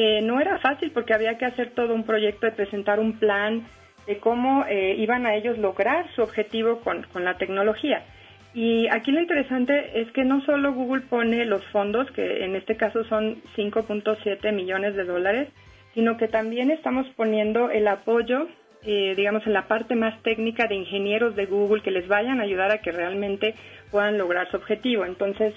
Eh, 0.00 0.20
no 0.22 0.40
era 0.40 0.60
fácil 0.60 0.92
porque 0.92 1.12
había 1.12 1.38
que 1.38 1.44
hacer 1.44 1.70
todo 1.70 1.92
un 1.92 2.04
proyecto 2.04 2.46
de 2.46 2.52
presentar 2.52 3.00
un 3.00 3.18
plan 3.18 3.66
de 4.06 4.18
cómo 4.18 4.64
eh, 4.68 4.94
iban 4.96 5.26
a 5.26 5.34
ellos 5.34 5.58
lograr 5.58 6.06
su 6.14 6.22
objetivo 6.22 6.78
con, 6.82 7.04
la 7.24 7.36
tecnología. 7.36 8.04
Y 8.54 8.86
aquí 8.92 9.10
lo 9.10 9.20
interesante 9.20 10.00
es 10.00 10.08
que 10.12 10.22
no 10.22 10.40
solo 10.42 10.72
Google 10.72 11.00
pone 11.00 11.44
los 11.46 11.64
fondos, 11.72 12.08
que 12.12 12.44
en 12.44 12.54
este 12.54 12.76
caso 12.76 13.02
son 13.06 13.42
5.7 13.56 14.52
millones 14.52 14.94
de 14.94 15.02
dólares, 15.02 15.48
sino 15.94 16.16
que 16.16 16.28
también 16.28 16.70
estamos 16.70 17.08
poniendo 17.16 17.68
el 17.68 17.88
apoyo, 17.88 18.46
eh, 18.84 19.14
digamos, 19.16 19.44
en 19.48 19.52
la 19.52 19.66
parte 19.66 19.96
más 19.96 20.22
técnica 20.22 20.68
de 20.68 20.76
ingenieros 20.76 21.34
de 21.34 21.46
Google 21.46 21.82
que 21.82 21.90
les 21.90 22.06
vayan 22.06 22.38
a 22.38 22.44
ayudar 22.44 22.70
a 22.70 22.82
que 22.82 22.92
realmente 22.92 23.56
puedan 23.90 24.16
lograr 24.16 24.48
su 24.48 24.58
objetivo. 24.58 25.04
Entonces, 25.04 25.54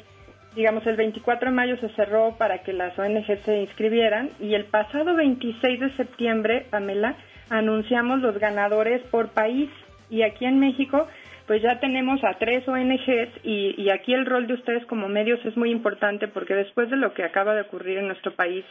digamos, 0.55 0.85
el 0.85 0.97
24 0.97 1.49
de 1.49 1.55
mayo 1.55 1.77
se 1.77 1.89
cerró 1.89 2.35
para 2.37 2.59
que 2.59 2.73
las 2.73 2.97
ONG 2.97 3.25
se 3.43 3.61
inscribieran 3.61 4.29
y 4.39 4.53
el 4.53 4.65
pasado 4.65 5.15
26 5.15 5.79
de 5.79 5.95
septiembre, 5.95 6.65
Pamela, 6.69 7.15
anunciamos 7.49 8.19
los 8.19 8.37
ganadores 8.37 9.01
por 9.11 9.29
país 9.29 9.69
y 10.09 10.23
aquí 10.23 10.45
en 10.45 10.59
México 10.59 11.07
pues 11.47 11.61
ya 11.61 11.79
tenemos 11.79 12.23
a 12.23 12.37
tres 12.37 12.65
ONGs 12.67 13.43
y, 13.43 13.75
y 13.77 13.89
aquí 13.91 14.13
el 14.13 14.25
rol 14.25 14.47
de 14.47 14.53
ustedes 14.53 14.85
como 14.85 15.09
medios 15.09 15.43
es 15.45 15.57
muy 15.57 15.71
importante 15.71 16.27
porque 16.27 16.53
después 16.53 16.89
de 16.89 16.95
lo 16.95 17.13
que 17.13 17.23
acaba 17.23 17.55
de 17.55 17.61
ocurrir 17.61 17.97
en 17.97 18.07
nuestro 18.07 18.33
país 18.33 18.63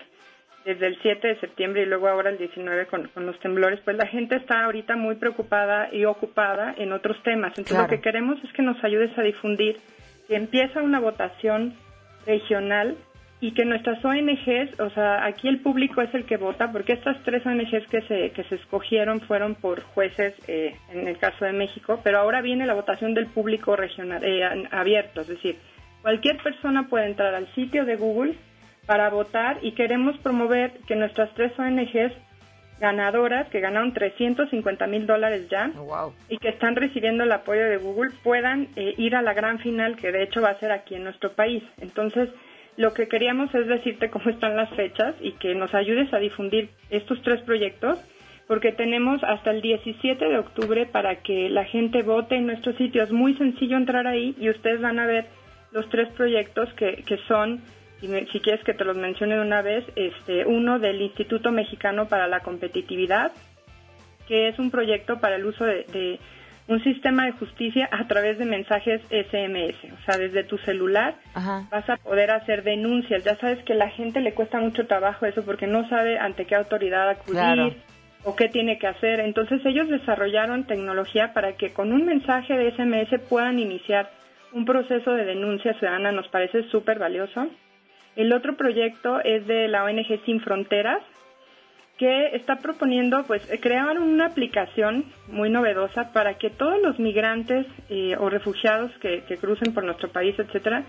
desde 0.64 0.86
el 0.86 0.98
7 1.00 1.26
de 1.26 1.40
septiembre 1.40 1.82
y 1.82 1.86
luego 1.86 2.08
ahora 2.08 2.30
el 2.30 2.38
19 2.38 2.86
con, 2.86 3.08
con, 3.08 3.26
los 3.26 3.38
temblores, 3.40 3.80
pues 3.84 3.96
la 3.96 4.06
gente 4.06 4.36
está 4.36 4.64
ahorita 4.64 4.96
muy 4.96 5.16
preocupada 5.16 5.88
y 5.92 6.04
ocupada 6.04 6.74
en 6.76 6.92
otros 6.92 7.22
temas. 7.22 7.50
Entonces 7.50 7.76
Claro. 7.76 7.84
lo 7.84 7.96
que 7.96 8.02
queremos 8.02 8.42
es 8.44 8.52
que 8.52 8.62
nos 8.62 8.82
ayudes 8.84 9.16
a 9.18 9.22
difundir 9.22 9.78
que 10.30 10.36
empieza 10.36 10.80
una 10.80 11.00
votación 11.00 11.74
regional 12.24 12.96
y 13.40 13.50
que 13.50 13.64
nuestras 13.64 14.04
ONGs, 14.04 14.78
o 14.78 14.88
sea, 14.90 15.24
aquí 15.24 15.48
el 15.48 15.58
público 15.58 16.02
es 16.02 16.14
el 16.14 16.24
que 16.24 16.36
vota, 16.36 16.70
porque 16.70 16.92
estas 16.92 17.20
tres 17.24 17.44
ONGs 17.44 17.88
que 17.90 18.00
se, 18.02 18.30
que 18.30 18.44
se 18.44 18.54
escogieron 18.54 19.20
fueron 19.22 19.56
por 19.56 19.82
jueces 19.82 20.34
eh, 20.46 20.76
en 20.92 21.08
el 21.08 21.18
caso 21.18 21.44
de 21.44 21.52
México, 21.52 22.00
pero 22.04 22.18
ahora 22.18 22.42
viene 22.42 22.64
la 22.64 22.74
votación 22.74 23.12
del 23.12 23.26
público 23.26 23.74
regional 23.74 24.22
eh, 24.22 24.68
abierto, 24.70 25.22
es 25.22 25.26
decir, 25.26 25.56
cualquier 26.00 26.36
persona 26.36 26.86
puede 26.88 27.06
entrar 27.06 27.34
al 27.34 27.52
sitio 27.56 27.84
de 27.84 27.96
Google 27.96 28.34
para 28.86 29.10
votar 29.10 29.58
y 29.62 29.72
queremos 29.72 30.16
promover 30.18 30.74
que 30.86 30.94
nuestras 30.94 31.34
tres 31.34 31.58
ONGs 31.58 32.12
ganadoras, 32.80 33.48
que 33.48 33.60
ganaron 33.60 33.92
350 33.92 34.86
mil 34.86 35.06
dólares 35.06 35.48
ya, 35.50 35.70
Wow. 35.76 36.14
y 36.28 36.38
que 36.38 36.48
están 36.48 36.74
recibiendo 36.76 37.24
el 37.24 37.32
apoyo 37.32 37.64
de 37.68 37.76
Google 37.76 38.10
puedan 38.22 38.68
eh, 38.76 38.94
ir 38.96 39.14
a 39.14 39.22
la 39.22 39.34
gran 39.34 39.58
final 39.58 39.96
que 39.96 40.10
de 40.10 40.22
hecho 40.22 40.40
va 40.40 40.50
a 40.50 40.58
ser 40.58 40.72
aquí 40.72 40.94
en 40.94 41.04
nuestro 41.04 41.32
país. 41.32 41.62
Entonces, 41.80 42.30
lo 42.76 42.94
que 42.94 43.08
queríamos 43.08 43.54
es 43.54 43.66
decirte 43.66 44.08
cómo 44.10 44.30
están 44.30 44.56
las 44.56 44.70
fechas 44.70 45.14
y 45.20 45.32
que 45.32 45.54
nos 45.54 45.74
ayudes 45.74 46.12
a 46.14 46.18
difundir 46.18 46.70
estos 46.88 47.20
tres 47.22 47.40
proyectos 47.42 47.98
porque 48.46 48.72
tenemos 48.72 49.22
hasta 49.22 49.52
el 49.52 49.60
17 49.60 50.24
de 50.24 50.38
octubre 50.38 50.84
para 50.86 51.16
que 51.16 51.48
la 51.50 51.64
gente 51.64 52.02
vote 52.02 52.34
en 52.34 52.46
nuestro 52.46 52.72
sitio. 52.72 53.02
Es 53.04 53.12
muy 53.12 53.34
sencillo 53.34 53.76
entrar 53.76 54.08
ahí 54.08 54.34
y 54.40 54.50
ustedes 54.50 54.80
van 54.80 54.98
a 54.98 55.06
ver 55.06 55.26
los 55.70 55.88
tres 55.88 56.08
proyectos 56.16 56.68
que, 56.74 57.04
que 57.06 57.16
son, 57.28 57.60
si, 58.00 58.08
me- 58.08 58.26
si 58.26 58.40
quieres 58.40 58.64
que 58.64 58.74
te 58.74 58.84
los 58.84 58.96
mencione 58.96 59.34
de 59.36 59.40
una 59.42 59.62
vez, 59.62 59.84
este, 59.96 60.44
uno 60.46 60.78
del 60.78 61.00
Instituto 61.02 61.52
Mexicano 61.52 62.08
para 62.08 62.26
la 62.26 62.40
Competitividad, 62.40 63.32
que 64.26 64.48
es 64.48 64.58
un 64.58 64.70
proyecto 64.70 65.18
para 65.20 65.36
el 65.36 65.44
uso 65.44 65.64
de, 65.64 65.84
de 65.92 66.18
un 66.68 66.82
sistema 66.84 67.24
de 67.26 67.32
justicia 67.32 67.88
a 67.90 68.06
través 68.06 68.38
de 68.38 68.44
mensajes 68.44 69.00
SMS. 69.10 69.74
O 69.92 70.04
sea, 70.06 70.18
desde 70.18 70.44
tu 70.44 70.56
celular 70.58 71.14
Ajá. 71.34 71.66
vas 71.70 71.88
a 71.90 71.96
poder 71.96 72.30
hacer 72.30 72.62
denuncias. 72.62 73.24
Ya 73.24 73.36
sabes 73.38 73.58
que 73.64 73.72
a 73.72 73.76
la 73.76 73.90
gente 73.90 74.20
le 74.20 74.34
cuesta 74.34 74.60
mucho 74.60 74.86
trabajo 74.86 75.26
eso 75.26 75.44
porque 75.44 75.66
no 75.66 75.88
sabe 75.88 76.18
ante 76.18 76.44
qué 76.44 76.54
autoridad 76.54 77.08
acudir 77.08 77.40
Claro. 77.40 77.74
o 78.22 78.36
qué 78.36 78.48
tiene 78.48 78.78
que 78.78 78.86
hacer. 78.86 79.18
Entonces 79.18 79.60
ellos 79.66 79.88
desarrollaron 79.88 80.64
tecnología 80.64 81.32
para 81.32 81.54
que 81.56 81.72
con 81.72 81.92
un 81.92 82.06
mensaje 82.06 82.56
de 82.56 82.70
SMS 82.70 83.18
puedan 83.28 83.58
iniciar 83.58 84.08
un 84.52 84.64
proceso 84.64 85.12
de 85.14 85.24
denuncia 85.24 85.74
ciudadana. 85.74 86.12
Nos 86.12 86.28
parece 86.28 86.62
súper 86.70 87.00
valioso. 87.00 87.48
El 88.16 88.32
otro 88.32 88.56
proyecto 88.56 89.20
es 89.20 89.46
de 89.46 89.68
la 89.68 89.84
ONG 89.84 90.24
Sin 90.24 90.40
Fronteras, 90.40 91.02
que 91.98 92.34
está 92.34 92.56
proponiendo 92.56 93.24
pues 93.24 93.46
crear 93.60 93.98
una 93.98 94.26
aplicación 94.26 95.04
muy 95.28 95.50
novedosa 95.50 96.12
para 96.12 96.38
que 96.38 96.48
todos 96.48 96.80
los 96.82 96.98
migrantes 96.98 97.66
eh, 97.90 98.16
o 98.18 98.30
refugiados 98.30 98.90
que, 99.02 99.22
que 99.28 99.36
crucen 99.36 99.74
por 99.74 99.84
nuestro 99.84 100.08
país, 100.08 100.34
etcétera, 100.38 100.82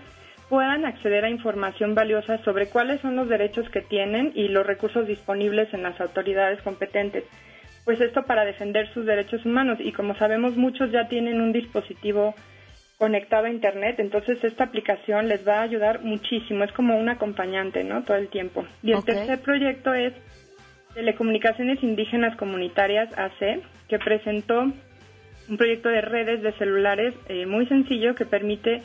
puedan 0.48 0.84
acceder 0.84 1.24
a 1.24 1.30
información 1.30 1.94
valiosa 1.94 2.36
sobre 2.44 2.68
cuáles 2.68 3.00
son 3.00 3.16
los 3.16 3.28
derechos 3.28 3.68
que 3.70 3.82
tienen 3.82 4.32
y 4.34 4.48
los 4.48 4.66
recursos 4.66 5.06
disponibles 5.06 5.72
en 5.74 5.82
las 5.82 6.00
autoridades 6.00 6.60
competentes. 6.62 7.24
Pues 7.84 8.00
esto 8.00 8.24
para 8.24 8.44
defender 8.44 8.92
sus 8.92 9.04
derechos 9.04 9.44
humanos 9.44 9.78
y 9.80 9.92
como 9.92 10.14
sabemos 10.16 10.56
muchos 10.56 10.90
ya 10.92 11.08
tienen 11.08 11.40
un 11.40 11.52
dispositivo 11.52 12.34
conectado 13.02 13.46
a 13.46 13.50
internet, 13.50 13.96
entonces 13.98 14.38
esta 14.44 14.62
aplicación 14.62 15.26
les 15.26 15.44
va 15.46 15.58
a 15.58 15.62
ayudar 15.62 16.04
muchísimo, 16.04 16.62
es 16.62 16.70
como 16.70 16.96
un 16.96 17.08
acompañante, 17.08 17.82
¿no? 17.82 18.04
Todo 18.04 18.16
el 18.16 18.28
tiempo. 18.28 18.64
Y 18.80 18.92
el 18.92 19.02
tercer 19.02 19.40
proyecto 19.40 19.92
es 19.92 20.12
Telecomunicaciones 20.94 21.82
Indígenas 21.82 22.36
Comunitarias 22.36 23.08
AC, 23.18 23.60
que 23.88 23.98
presentó 23.98 24.60
un 24.60 25.56
proyecto 25.56 25.88
de 25.88 26.00
redes 26.00 26.42
de 26.42 26.52
celulares 26.52 27.12
eh, 27.26 27.44
muy 27.44 27.66
sencillo 27.66 28.14
que 28.14 28.24
permite 28.24 28.82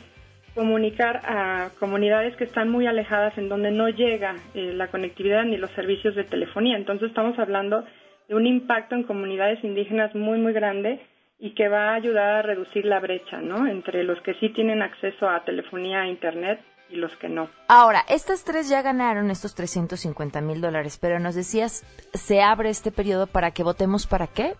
comunicar 0.52 1.20
a 1.24 1.70
comunidades 1.78 2.34
que 2.34 2.42
están 2.42 2.70
muy 2.70 2.88
alejadas 2.88 3.38
en 3.38 3.48
donde 3.48 3.70
no 3.70 3.88
llega 3.88 4.34
eh, 4.52 4.72
la 4.74 4.88
conectividad 4.88 5.44
ni 5.44 5.58
los 5.58 5.70
servicios 5.76 6.16
de 6.16 6.24
telefonía. 6.24 6.76
Entonces 6.76 7.10
estamos 7.10 7.38
hablando 7.38 7.84
de 8.28 8.34
un 8.34 8.48
impacto 8.48 8.96
en 8.96 9.04
comunidades 9.04 9.62
indígenas 9.62 10.12
muy 10.16 10.40
muy 10.40 10.52
grande 10.52 10.98
y 11.38 11.54
que 11.54 11.68
va 11.68 11.90
a 11.90 11.94
ayudar 11.94 12.34
a 12.34 12.42
reducir 12.42 12.84
la 12.84 13.00
brecha, 13.00 13.40
¿no? 13.40 13.66
Entre 13.66 14.02
los 14.02 14.20
que 14.22 14.34
sí 14.34 14.48
tienen 14.50 14.82
acceso 14.82 15.28
a 15.28 15.44
telefonía 15.44 16.04
e 16.04 16.08
internet 16.08 16.60
y 16.90 16.96
los 16.96 17.14
que 17.16 17.28
no. 17.28 17.48
Ahora, 17.68 18.02
estas 18.08 18.44
tres 18.44 18.68
ya 18.68 18.82
ganaron 18.82 19.30
estos 19.30 19.54
350 19.54 20.40
mil 20.40 20.60
dólares, 20.60 20.98
pero 21.00 21.18
nos 21.20 21.34
decías, 21.34 21.84
¿se 22.12 22.42
abre 22.42 22.70
este 22.70 22.90
periodo 22.90 23.26
para 23.26 23.52
que 23.52 23.62
votemos 23.62 24.06
para 24.06 24.26
qué? 24.26 24.54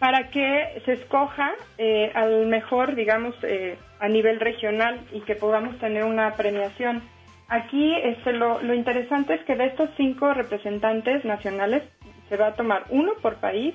Para 0.00 0.30
que 0.30 0.82
se 0.84 0.92
escoja 0.92 1.52
eh, 1.76 2.10
al 2.14 2.46
mejor, 2.46 2.94
digamos, 2.94 3.34
eh, 3.42 3.78
a 4.00 4.08
nivel 4.08 4.40
regional 4.40 5.00
y 5.12 5.20
que 5.22 5.34
podamos 5.34 5.78
tener 5.78 6.04
una 6.04 6.34
premiación. 6.34 7.02
Aquí 7.48 7.94
este, 8.02 8.32
lo, 8.32 8.62
lo 8.62 8.74
interesante 8.74 9.34
es 9.34 9.44
que 9.44 9.56
de 9.56 9.66
estos 9.66 9.90
cinco 9.96 10.32
representantes 10.34 11.24
nacionales 11.24 11.82
se 12.28 12.36
va 12.36 12.48
a 12.48 12.54
tomar 12.54 12.84
uno 12.90 13.12
por 13.22 13.36
país, 13.36 13.74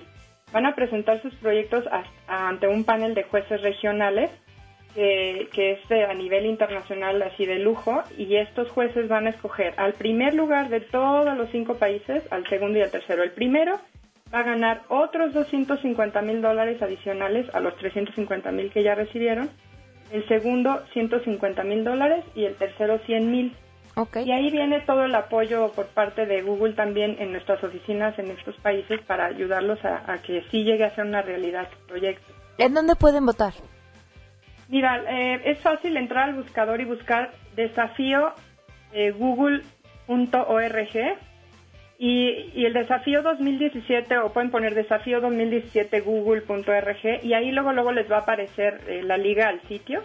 van 0.53 0.65
a 0.65 0.75
presentar 0.75 1.21
sus 1.21 1.35
proyectos 1.35 1.83
ante 2.27 2.67
un 2.67 2.85
panel 2.85 3.15
de 3.15 3.23
jueces 3.23 3.61
regionales 3.61 4.31
que, 4.93 5.49
es 5.55 5.91
a 5.91 6.13
nivel 6.13 6.45
internacional 6.45 7.21
así 7.23 7.45
de 7.45 7.59
lujo 7.59 8.03
y 8.17 8.35
estos 8.35 8.69
jueces 8.69 9.07
van 9.07 9.25
a 9.27 9.31
escoger 9.31 9.73
al 9.77 9.93
primer 9.93 10.35
lugar 10.35 10.69
de 10.69 10.81
todos 10.81 11.35
los 11.35 11.49
cinco 11.49 11.75
países, 11.75 12.23
al 12.31 12.47
segundo 12.47 12.77
y 12.77 12.81
al 12.83 12.91
tercero. 12.91 13.23
El 13.23 13.31
primero 13.31 13.79
va 14.33 14.39
a 14.39 14.43
ganar 14.43 14.81
otros 14.89 15.33
250 15.33 16.21
mil 16.21 16.41
dólares 16.41 16.81
adicionales 16.81 17.47
a 17.53 17.59
los 17.59 17.75
350 17.77 18.51
mil 18.51 18.71
que 18.71 18.83
ya 18.83 18.95
recibieron. 18.95 19.49
El 20.11 20.27
segundo 20.27 20.83
150 20.93 21.63
mil 21.63 21.83
dólares 21.83 22.23
y 22.35 22.45
el 22.45 22.55
tercero 22.55 22.99
100 22.99 23.31
mil. 23.31 23.55
Y 24.25 24.31
ahí 24.31 24.49
viene 24.49 24.81
todo 24.81 25.03
el 25.05 25.13
apoyo 25.13 25.71
por 25.71 25.87
parte 25.87 26.25
de 26.25 26.41
Google 26.41 26.73
también 26.73 27.15
en 27.19 27.31
nuestras 27.31 27.63
oficinas 27.63 28.17
en 28.17 28.31
estos 28.31 28.55
países 28.57 29.01
para 29.01 29.25
ayudarlos 29.25 29.83
a, 29.85 30.11
a 30.11 30.21
que 30.21 30.43
sí 30.49 30.63
llegue 30.63 30.83
a 30.83 30.95
ser 30.95 31.05
una 31.05 31.21
realidad 31.21 31.67
su 31.71 31.87
proyecto. 31.87 32.33
¿En 32.57 32.73
dónde 32.73 32.95
pueden 32.95 33.25
votar? 33.25 33.53
Mira, 34.69 35.03
eh, 35.07 35.41
es 35.45 35.59
fácil 35.59 35.97
entrar 35.97 36.29
al 36.29 36.35
buscador 36.35 36.81
y 36.81 36.85
buscar 36.85 37.31
desafío 37.55 38.33
eh, 38.91 39.11
google.org 39.11 39.67
y, 41.99 42.65
el 42.65 42.73
desafío 42.73 43.21
2017 43.21 44.17
o 44.17 44.33
pueden 44.33 44.51
poner 44.51 44.73
desafío 44.73 45.21
2017 45.21 46.01
google.org 46.01 47.23
y 47.23 47.33
ahí 47.33 47.51
luego 47.51 47.71
luego 47.71 47.91
les 47.91 48.11
va 48.11 48.17
a 48.17 48.21
aparecer 48.21 48.81
eh, 48.87 49.03
la 49.03 49.17
liga 49.17 49.47
al 49.47 49.61
sitio 49.67 50.01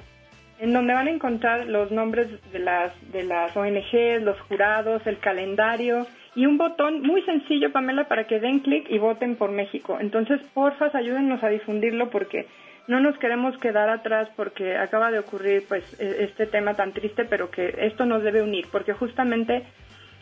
en 0.61 0.73
donde 0.73 0.95
van 0.95 1.07
a 1.07 1.11
encontrar 1.11 1.67
los 1.67 1.91
nombres 1.91 2.29
de 2.53 2.59
las 2.59 2.93
de 3.13 3.25
las 3.25 3.57
ONGs, 3.57 4.23
los 4.23 4.41
jurados, 4.43 5.07
el 5.07 5.19
calendario 5.19 6.07
y 6.35 6.47
un 6.47 6.59
botón 6.59 7.03
muy 7.03 7.23
sencillo, 7.23 7.73
Pamela, 7.73 8.07
para 8.07 8.27
que 8.27 8.41
den 8.41 8.61
clic 8.61 8.89
y 8.91 8.99
voten 8.99 9.37
por 9.37 9.51
México. 9.51 9.99
Entonces, 10.01 10.41
porfas, 10.55 10.95
ayúdennos 10.95 11.43
a 11.43 11.49
difundirlo 11.49 12.11
porque 12.11 12.47
no 12.87 13.01
nos 13.01 13.19
queremos 13.19 13.57
quedar 13.59 13.89
atrás 13.91 14.29
porque 14.37 14.77
acaba 14.77 15.11
de 15.11 15.19
ocurrir 15.19 15.65
pues 15.69 15.85
e, 16.01 16.25
este 16.25 16.47
tema 16.47 16.75
tan 16.75 16.93
triste, 16.93 17.25
pero 17.25 17.51
que 17.51 17.75
esto 17.81 18.07
nos 18.07 18.23
debe 18.23 18.43
unir, 18.43 18.67
porque 18.71 18.93
justamente 18.93 19.65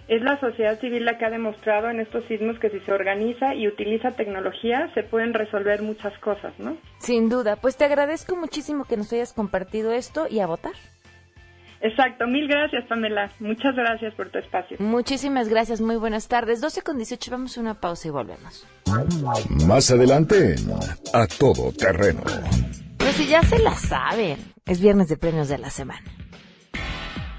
es 0.09 0.23
la 0.23 0.39
sociedad 0.39 0.79
civil 0.81 1.05
la 1.05 1.19
que 1.19 1.25
ha 1.25 1.31
demostrado 1.31 1.91
en 1.91 2.01
estos 2.01 2.25
sismos 2.27 2.59
que 2.61 2.71
si 2.71 2.81
se 2.81 2.92
organiza 2.92 3.55
y 3.55 3.66
utiliza 3.66 4.12
tecnología 4.12 4.90
se 4.95 5.03
pueden 5.03 5.35
resolver 5.35 5.83
muchas 5.83 6.16
cosas, 6.19 6.53
¿no? 6.59 6.77
Sin 6.99 7.29
duda, 7.29 7.57
pues 7.57 7.77
te 7.77 7.85
agradezco 7.85 8.37
muchísimo 8.37 8.85
que 8.85 8.97
nos 8.97 9.12
hayas 9.12 9.33
compartido 9.33 9.92
esto 9.92 10.27
y 10.31 10.40
a 10.40 10.47
votar. 10.47 10.75
Exacto, 11.81 12.27
mil 12.27 12.49
gracias 12.49 12.85
Pamela, 12.88 13.31
muchas 13.38 13.75
gracias 13.75 14.14
por 14.14 14.31
tu 14.31 14.38
espacio. 14.38 14.77
Muchísimas 14.81 15.49
gracias, 15.49 15.81
muy 15.81 15.97
buenas 15.97 16.29
tardes. 16.29 16.61
12 16.61 16.83
con 16.83 16.97
18, 16.97 17.31
vamos 17.31 17.59
a 17.59 17.61
una 17.61 17.75
pausa 17.75 18.09
y 18.09 18.11
volvemos. 18.11 18.66
Más 19.66 19.90
adelante, 19.90 20.55
a 21.12 21.27
todo 21.27 21.73
terreno. 21.73 22.23
Pero 22.97 23.12
si 23.12 23.27
ya 23.27 23.42
se 23.42 23.59
la 23.59 23.75
saben, 23.75 24.38
es 24.64 24.81
viernes 24.81 25.09
de 25.09 25.16
premios 25.16 25.49
de 25.49 25.59
la 25.59 25.71
semana. 25.71 26.03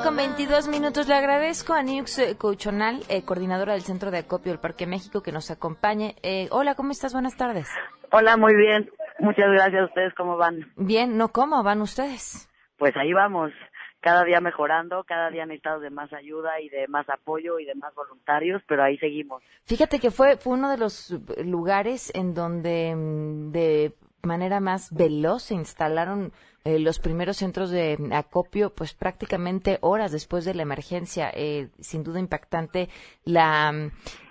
12 0.00 0.04
del 0.04 0.04
día 0.04 0.04
con 0.04 0.16
22 0.16 0.68
minutos. 0.68 1.08
Le 1.08 1.14
agradezco 1.14 1.74
a 1.74 1.82
Niux 1.82 2.36
Couchonal, 2.38 3.00
eh, 3.08 3.22
coordinadora 3.24 3.72
del 3.74 3.82
Centro 3.82 4.10
de 4.10 4.18
Acopio 4.18 4.52
del 4.52 4.60
Parque 4.60 4.86
México, 4.86 5.22
que 5.22 5.32
nos 5.32 5.50
acompañe. 5.50 6.16
Eh, 6.22 6.48
hola, 6.50 6.74
¿cómo 6.74 6.90
estás? 6.90 7.12
Buenas 7.12 7.36
tardes. 7.36 7.68
Hola, 8.12 8.36
muy 8.36 8.54
bien. 8.54 8.90
Muchas 9.18 9.50
gracias. 9.50 9.88
¿Ustedes 9.88 10.14
cómo 10.14 10.36
van? 10.36 10.72
Bien, 10.76 11.16
¿no 11.16 11.28
cómo 11.28 11.62
van 11.62 11.80
ustedes? 11.82 12.48
Pues 12.78 12.96
ahí 12.96 13.12
vamos. 13.12 13.52
Cada 14.00 14.24
día 14.24 14.40
mejorando, 14.40 15.04
cada 15.04 15.30
día 15.30 15.44
necesitamos 15.44 15.82
de 15.82 15.90
más 15.90 16.12
ayuda 16.12 16.60
y 16.60 16.68
de 16.70 16.88
más 16.88 17.08
apoyo 17.10 17.58
y 17.58 17.66
de 17.66 17.74
más 17.74 17.94
voluntarios, 17.94 18.62
pero 18.66 18.82
ahí 18.82 18.96
seguimos. 18.98 19.42
Fíjate 19.66 19.98
que 19.98 20.10
fue, 20.10 20.36
fue 20.36 20.54
uno 20.54 20.70
de 20.70 20.78
los 20.78 21.10
lugares 21.44 22.10
en 22.14 22.32
donde 22.32 22.94
mm, 22.96 23.52
de 23.52 23.94
manera 24.22 24.60
más 24.60 24.94
veloz 24.94 25.44
se 25.44 25.54
instalaron 25.54 26.32
eh, 26.64 26.78
los 26.78 26.98
primeros 26.98 27.38
centros 27.38 27.70
de 27.70 27.96
acopio, 28.12 28.74
pues 28.74 28.92
prácticamente 28.92 29.78
horas 29.80 30.12
después 30.12 30.44
de 30.44 30.54
la 30.54 30.62
emergencia, 30.62 31.30
eh, 31.34 31.68
sin 31.78 32.04
duda 32.04 32.20
impactante 32.20 32.88
la, 33.24 33.90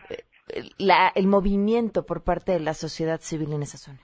eh, 0.09 0.69
la, 0.77 1.11
el 1.15 1.25
movimiento 1.25 2.05
por 2.05 2.23
parte 2.23 2.51
de 2.51 2.59
la 2.59 2.75
sociedad 2.75 3.19
civil 3.19 3.53
en 3.53 3.63
esa 3.63 3.77
zona. 3.77 3.99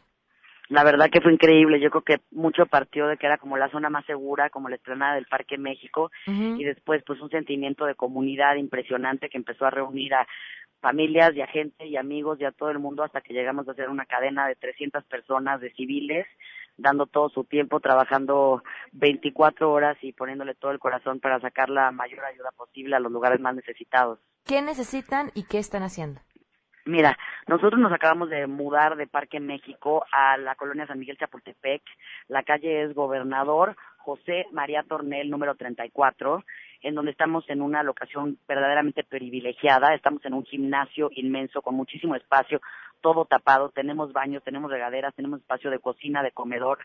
La 0.70 0.84
verdad 0.84 1.12
que 1.12 1.22
fue 1.22 1.32
increíble. 1.32 1.80
Yo 1.80 1.92
creo 1.92 2.02
que 2.02 2.24
mucho 2.32 2.66
partió 2.66 3.06
de 3.06 3.18
que 3.18 3.28
era 3.28 3.38
como 3.38 3.58
la 3.58 3.70
zona 3.70 3.92
más 3.92 4.04
segura, 4.06 4.50
como 4.50 4.70
la 4.70 4.78
estrenada 4.78 5.14
del 5.14 5.28
Parque 5.28 5.60
México, 5.60 6.10
y 6.26 6.64
después 6.64 7.04
pues 7.06 7.22
un 7.22 7.30
sentimiento 7.30 7.86
de 7.86 7.94
comunidad 7.94 8.56
impresionante 8.56 9.30
que 9.30 9.38
empezó 9.38 9.66
a 9.66 9.70
reunir 9.70 10.16
a 10.16 10.28
familias 10.82 11.36
y 11.36 11.42
a 11.42 11.48
gente 11.48 11.86
y 11.86 11.98
amigos 11.98 12.40
y 12.40 12.46
a 12.46 12.52
todo 12.52 12.72
el 12.72 12.80
mundo 12.80 13.04
hasta 13.04 13.22
que 13.22 13.34
llegamos 13.34 13.68
a 13.68 13.72
hacer 13.74 13.90
una 13.90 14.06
cadena 14.06 14.48
de 14.48 14.56
300 14.56 15.04
personas 15.06 15.62
de 15.62 15.72
civiles 15.74 16.26
dando 16.78 17.06
todo 17.06 17.30
su 17.30 17.44
tiempo, 17.44 17.80
trabajando 17.80 18.64
24 18.94 19.72
horas 19.72 19.98
y 20.02 20.14
poniéndole 20.14 20.56
todo 20.56 20.72
el 20.72 20.80
corazón 20.80 21.20
para 21.20 21.40
sacar 21.40 21.70
la 21.70 21.92
mayor 21.92 22.26
ayuda 22.26 22.52
posible 22.56 22.96
a 22.96 23.00
los 23.00 23.12
lugares 23.12 23.40
más 23.40 23.56
necesitados. 23.56 24.20
¿Qué 24.46 24.62
necesitan 24.62 25.32
y 25.34 25.44
qué 25.44 25.60
están 25.60 25.84
haciendo? 25.84 26.22
Mira, 26.88 27.18
nosotros 27.48 27.80
nos 27.80 27.92
acabamos 27.92 28.30
de 28.30 28.46
mudar 28.46 28.96
de 28.96 29.08
Parque 29.08 29.40
México 29.40 30.06
a 30.12 30.38
la 30.38 30.54
colonia 30.54 30.86
San 30.86 31.00
Miguel 31.00 31.18
Chapultepec. 31.18 31.82
La 32.28 32.44
calle 32.44 32.84
es 32.84 32.94
Gobernador 32.94 33.76
José 34.06 34.46
María 34.52 34.84
Tornel, 34.84 35.32
número 35.32 35.56
34, 35.56 36.44
en 36.82 36.94
donde 36.94 37.10
estamos 37.10 37.44
en 37.50 37.64
una 37.64 37.82
locación 37.82 38.38
verdaderamente 38.48 39.04
privilegiada. 39.04 39.96
Estamos 39.96 40.24
en 40.26 40.36
un 40.36 40.46
gimnasio 40.46 41.10
inmenso 41.16 41.64
con 41.64 41.74
muchísimo 41.74 42.16
espacio, 42.16 42.62
todo 43.02 43.26
tapado. 43.26 43.70
Tenemos 43.70 44.14
baños, 44.14 44.44
tenemos 44.44 44.72
regaderas, 44.72 45.16
tenemos 45.16 45.40
espacio 45.40 45.70
de 45.72 45.80
cocina, 45.80 46.24
de 46.24 46.32
comedor. 46.32 46.80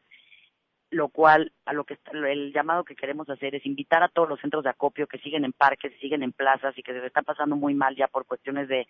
Lo 0.90 1.08
cual 1.08 1.52
a 1.66 1.72
lo 1.72 1.84
que 1.84 1.96
el 2.12 2.52
llamado 2.52 2.82
que 2.82 2.96
queremos 2.96 3.30
hacer 3.30 3.54
es 3.54 3.64
invitar 3.64 4.02
a 4.02 4.08
todos 4.08 4.28
los 4.28 4.40
centros 4.40 4.64
de 4.64 4.70
acopio 4.70 5.06
que 5.06 5.18
siguen 5.18 5.44
en 5.44 5.52
parques, 5.52 5.92
siguen 6.00 6.24
en 6.24 6.32
plazas 6.32 6.76
y 6.76 6.82
que 6.82 6.92
se 6.92 7.06
están 7.06 7.24
pasando 7.24 7.54
muy 7.54 7.74
mal 7.74 7.94
ya 7.94 8.08
por 8.08 8.26
cuestiones 8.26 8.66
de 8.66 8.88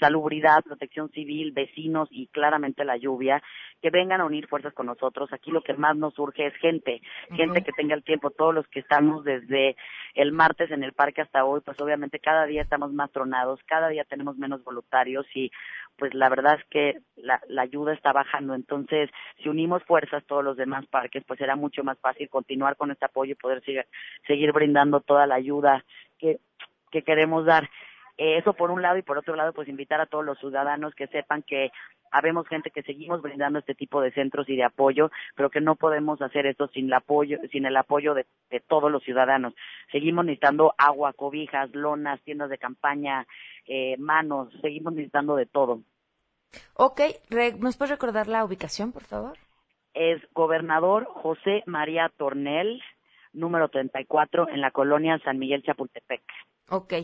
salubridad, 0.00 0.64
protección 0.64 1.10
civil, 1.10 1.52
vecinos 1.52 2.08
y 2.10 2.28
claramente 2.28 2.86
la 2.86 2.96
lluvia, 2.96 3.42
que 3.82 3.90
vengan 3.90 4.22
a 4.22 4.24
unir 4.24 4.46
fuerzas 4.46 4.72
con 4.72 4.86
nosotros. 4.86 5.30
Aquí 5.32 5.50
lo 5.50 5.62
que 5.62 5.74
más 5.74 5.94
nos 5.94 6.14
surge 6.14 6.46
es 6.46 6.54
gente, 6.56 7.02
gente 7.32 7.62
que 7.62 7.72
tenga 7.72 7.94
el 7.94 8.02
tiempo, 8.02 8.30
todos 8.30 8.54
los 8.54 8.66
que 8.68 8.80
estamos 8.80 9.22
desde 9.24 9.76
el 10.14 10.32
martes 10.32 10.70
en 10.70 10.82
el 10.82 10.94
parque 10.94 11.20
hasta 11.20 11.44
hoy, 11.44 11.60
pues 11.60 11.78
obviamente 11.82 12.18
cada 12.18 12.46
día 12.46 12.62
estamos 12.62 12.92
más 12.94 13.12
tronados, 13.12 13.60
cada 13.66 13.88
día 13.88 14.04
tenemos 14.04 14.38
menos 14.38 14.64
voluntarios 14.64 15.26
y 15.34 15.50
pues 15.98 16.14
la 16.14 16.30
verdad 16.30 16.58
es 16.58 16.64
que 16.70 17.00
la, 17.16 17.40
la 17.48 17.62
ayuda 17.62 17.92
está 17.92 18.12
bajando. 18.12 18.54
Entonces, 18.54 19.10
si 19.42 19.50
unimos 19.50 19.82
fuerzas 19.84 20.24
todos 20.24 20.42
los 20.42 20.56
demás 20.56 20.86
parques, 20.86 21.22
pues 21.26 21.41
será 21.42 21.56
mucho 21.56 21.82
más 21.82 21.98
fácil 21.98 22.28
continuar 22.28 22.76
con 22.76 22.92
este 22.92 23.04
apoyo 23.04 23.32
y 23.32 23.34
poder 23.34 23.64
seguir, 23.64 23.84
seguir 24.28 24.52
brindando 24.52 25.00
toda 25.00 25.26
la 25.26 25.34
ayuda 25.34 25.84
que, 26.20 26.38
que 26.92 27.02
queremos 27.02 27.44
dar. 27.44 27.68
Eh, 28.16 28.38
eso 28.38 28.52
por 28.52 28.70
un 28.70 28.80
lado 28.80 28.96
y 28.96 29.02
por 29.02 29.18
otro 29.18 29.34
lado, 29.34 29.52
pues 29.52 29.68
invitar 29.68 30.00
a 30.00 30.06
todos 30.06 30.24
los 30.24 30.38
ciudadanos 30.38 30.94
que 30.94 31.08
sepan 31.08 31.42
que 31.42 31.72
habemos 32.12 32.46
gente 32.46 32.70
que 32.70 32.84
seguimos 32.84 33.22
brindando 33.22 33.58
este 33.58 33.74
tipo 33.74 34.00
de 34.00 34.12
centros 34.12 34.48
y 34.48 34.54
de 34.54 34.62
apoyo, 34.62 35.10
pero 35.34 35.50
que 35.50 35.60
no 35.60 35.74
podemos 35.74 36.22
hacer 36.22 36.46
esto 36.46 36.68
sin 36.68 36.86
el 36.86 36.92
apoyo, 36.92 37.38
sin 37.50 37.66
el 37.66 37.76
apoyo 37.76 38.14
de, 38.14 38.24
todos 38.68 38.92
los 38.92 39.02
ciudadanos. 39.02 39.54
Seguimos 39.90 40.24
necesitando 40.24 40.74
agua, 40.78 41.12
cobijas, 41.12 41.74
lonas, 41.74 42.20
tiendas 42.22 42.50
de 42.50 42.58
campaña, 42.58 43.26
eh, 43.66 43.96
manos, 43.98 44.52
seguimos 44.60 44.92
necesitando 44.92 45.34
de 45.34 45.46
todo. 45.46 45.80
Ok, 46.74 47.00
¿nos 47.58 47.76
puedes 47.76 47.90
recordar 47.90 48.28
la 48.28 48.44
ubicación, 48.44 48.92
por 48.92 49.02
favor? 49.02 49.38
Es 49.94 50.20
Gobernador 50.32 51.06
José 51.06 51.62
María 51.66 52.10
Tornel, 52.16 52.80
número 53.32 53.68
34, 53.68 54.48
en 54.48 54.60
la 54.60 54.70
colonia 54.70 55.18
San 55.24 55.38
Miguel 55.38 55.62
Chapultepec. 55.62 56.22
Ok. 56.70 56.94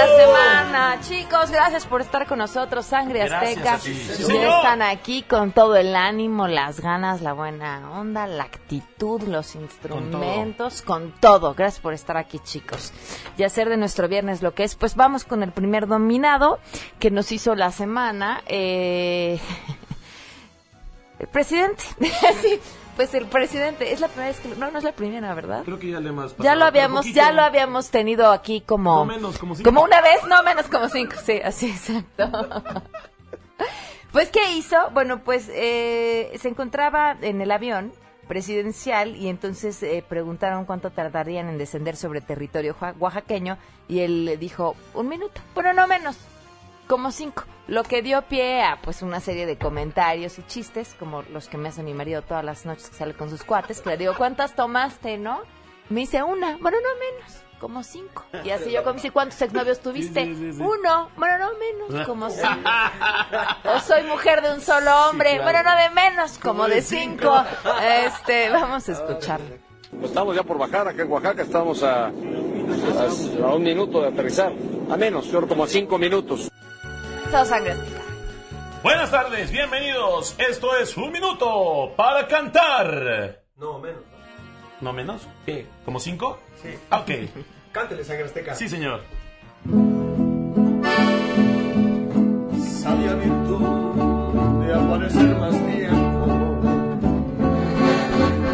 La 0.00 0.16
semana. 0.16 1.00
Chicos, 1.02 1.50
gracias 1.50 1.86
por 1.86 2.00
estar 2.00 2.26
con 2.26 2.38
nosotros. 2.38 2.86
Sangre 2.86 3.22
Azteca. 3.22 3.78
Ya 3.78 4.56
están 4.56 4.82
aquí 4.82 5.22
con 5.22 5.52
todo 5.52 5.76
el 5.76 5.94
ánimo, 5.94 6.46
las 6.46 6.80
ganas, 6.80 7.20
la 7.20 7.32
buena 7.32 7.90
onda, 7.92 8.26
la 8.26 8.44
actitud, 8.44 9.22
los 9.22 9.54
instrumentos, 9.54 10.82
con 10.82 11.12
todo. 11.12 11.54
Gracias 11.54 11.80
por 11.80 11.92
estar 11.92 12.16
aquí, 12.16 12.38
chicos. 12.38 12.92
Y 13.36 13.42
hacer 13.42 13.68
de 13.68 13.76
nuestro 13.76 14.08
viernes 14.08 14.42
lo 14.42 14.54
que 14.54 14.64
es. 14.64 14.74
Pues 14.74 14.96
vamos 14.96 15.24
con 15.24 15.42
el 15.42 15.52
primer 15.52 15.86
dominado 15.86 16.58
que 16.98 17.10
nos 17.10 17.32
hizo 17.32 17.54
la 17.54 17.70
semana. 17.70 18.42
Eh... 18.46 19.38
El 21.18 21.28
presidente. 21.28 21.84
sí, 22.40 22.58
pues 23.00 23.14
el 23.14 23.24
presidente. 23.24 23.94
Es 23.94 24.00
la 24.00 24.08
primera 24.08 24.28
vez 24.28 24.40
que... 24.40 24.48
No, 24.56 24.70
no 24.70 24.76
es 24.76 24.84
la 24.84 24.92
primera, 24.92 25.32
¿verdad? 25.32 25.62
Creo 25.64 25.78
que 25.78 25.88
ya 25.90 26.00
le 26.00 26.10
hemos 26.10 26.36
Ya 26.36 26.54
lo 26.54 26.66
habíamos, 26.66 27.00
poquito. 27.06 27.16
ya 27.16 27.32
lo 27.32 27.40
habíamos 27.40 27.88
tenido 27.88 28.30
aquí 28.30 28.60
como, 28.60 28.96
No 28.96 29.04
menos, 29.06 29.38
como 29.38 29.54
cinco. 29.54 29.70
como 29.70 29.82
una 29.82 30.02
vez, 30.02 30.22
no 30.28 30.42
menos 30.42 30.66
como 30.66 30.86
cinco, 30.90 31.14
sí, 31.24 31.40
así 31.42 31.70
exacto. 31.70 32.62
pues 34.12 34.28
qué 34.28 34.52
hizo, 34.52 34.76
bueno, 34.92 35.20
pues 35.24 35.48
eh, 35.50 36.30
se 36.38 36.48
encontraba 36.48 37.16
en 37.22 37.40
el 37.40 37.50
avión 37.52 37.90
presidencial 38.28 39.16
y 39.16 39.28
entonces 39.28 39.82
eh, 39.82 40.04
preguntaron 40.06 40.66
cuánto 40.66 40.90
tardarían 40.90 41.48
en 41.48 41.56
descender 41.56 41.96
sobre 41.96 42.20
territorio 42.20 42.76
oa- 42.80 42.94
oaxaqueño 42.98 43.56
y 43.88 44.00
él 44.00 44.36
dijo 44.38 44.76
un 44.92 45.08
minuto, 45.08 45.40
bueno 45.54 45.72
no 45.72 45.86
menos, 45.86 46.18
como 46.90 47.12
cinco, 47.12 47.44
lo 47.68 47.84
que 47.84 48.02
dio 48.02 48.20
pie 48.22 48.64
a 48.64 48.80
pues 48.82 49.02
una 49.02 49.20
serie 49.20 49.46
de 49.46 49.56
comentarios 49.56 50.40
y 50.40 50.42
chistes 50.42 50.96
como 50.98 51.22
los 51.22 51.46
que 51.46 51.56
me 51.56 51.68
hace 51.68 51.84
mi 51.84 51.94
marido 51.94 52.20
todas 52.22 52.44
las 52.44 52.66
noches 52.66 52.90
que 52.90 52.96
sale 52.96 53.14
con 53.14 53.30
sus 53.30 53.44
cuates, 53.44 53.80
que 53.80 53.90
le 53.90 53.96
digo 53.96 54.14
¿cuántas 54.18 54.56
tomaste, 54.56 55.16
no? 55.16 55.38
Me 55.88 56.00
dice 56.00 56.20
una, 56.24 56.56
bueno 56.56 56.78
no 56.82 56.88
menos, 56.98 57.44
como 57.60 57.84
cinco. 57.84 58.24
Y 58.42 58.50
así 58.50 58.72
yo 58.72 58.82
como 58.82 58.94
dice 58.94 59.12
¿cuántos 59.12 59.40
exnovios 59.40 59.78
tuviste? 59.78 60.24
Sí, 60.24 60.34
sí, 60.34 60.50
sí, 60.50 60.52
sí. 60.54 60.60
Uno, 60.60 61.10
bueno 61.16 61.38
no 61.38 61.50
menos, 61.60 62.06
como 62.08 62.28
cinco. 62.30 62.70
O 63.72 63.78
soy 63.78 64.02
mujer 64.02 64.42
de 64.42 64.52
un 64.52 64.60
solo 64.60 64.90
hombre, 65.08 65.36
claro. 65.36 65.44
bueno 65.44 65.62
no 65.62 65.76
de 65.76 65.90
menos, 65.90 66.38
como, 66.38 66.54
Como 66.54 66.68
de 66.68 66.82
cinco. 66.82 67.32
Este, 68.04 68.50
vamos 68.50 68.88
a 68.88 68.92
escuchar. 68.92 69.40
Estamos 70.02 70.34
ya 70.34 70.42
por 70.42 70.58
bajar, 70.58 70.88
acá 70.88 71.02
en 71.02 71.12
Oaxaca 71.12 71.42
estamos 71.42 71.84
a, 71.84 72.06
a, 72.06 72.10
a 72.10 73.54
un 73.54 73.62
minuto 73.62 74.02
de 74.02 74.08
aterrizar, 74.08 74.52
a 74.90 74.96
menos, 74.96 75.26
yo 75.26 75.38
creo 75.38 75.48
como 75.48 75.62
a 75.62 75.68
cinco 75.68 75.96
minutos. 75.96 76.50
Sangre 77.30 77.72
azteca. 77.72 78.00
Buenas 78.82 79.10
tardes, 79.12 79.52
bienvenidos. 79.52 80.34
Esto 80.36 80.76
es 80.76 80.96
un 80.96 81.12
minuto 81.12 81.92
para 81.96 82.26
cantar. 82.26 83.44
No, 83.56 83.78
menos. 83.78 84.02
¿No 84.80 84.92
menos? 84.92 85.28
¿Qué? 85.46 85.66
¿Como 85.84 86.00
cinco? 86.00 86.40
Sí. 86.60 86.70
Ok. 86.90 87.30
Cántele, 87.72 88.02
sangre 88.04 88.24
azteca. 88.24 88.54
Sí, 88.56 88.68
señor. 88.68 89.02
Sabia 92.82 93.14
virtud 93.14 94.64
de 94.64 94.74
aparecer 94.74 95.36
más 95.36 95.54
tiempo. 95.66 96.26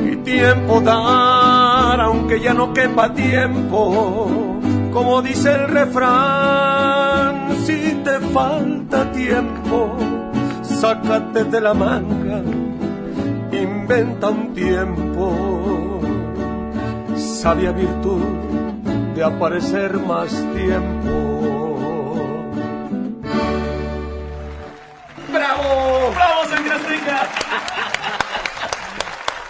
Y 0.05 0.17
tiempo 0.17 0.81
dar, 0.83 2.01
aunque 2.03 2.41
ya 2.41 2.53
no 2.53 2.75
quepa 2.75 3.15
tiempo. 3.15 4.61
Como 4.93 5.23
dice 5.23 5.53
el 5.53 5.69
refrán, 5.69 6.76
te 8.07 8.21
falta 8.21 9.11
tiempo, 9.11 9.97
sácate 10.63 11.43
de 11.43 11.61
la 11.61 11.75
manga, 11.75 12.41
inventa 13.51 14.31
un 14.31 14.55
tiempo. 14.55 16.01
Sabia 17.17 17.73
virtud 17.73 18.23
de 19.17 19.25
aparecer 19.25 19.99
más 19.99 20.31
tiempo. 20.55 21.11
¡Bravo! 25.33 26.13
¡Bravo! 26.15 26.43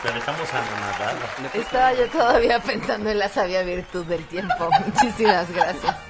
Te 0.03 0.13
dejamos 0.13 0.49
anonadada. 0.55 1.27
Estaba 1.53 1.93
yo 1.93 2.07
todavía 2.09 2.59
pensando 2.61 3.11
en 3.11 3.19
la 3.19 3.29
sabia 3.29 3.63
virtud 3.65 4.07
del 4.07 4.25
tiempo. 4.27 4.71
Muchísimas 4.87 5.53
gracias. 5.53 6.06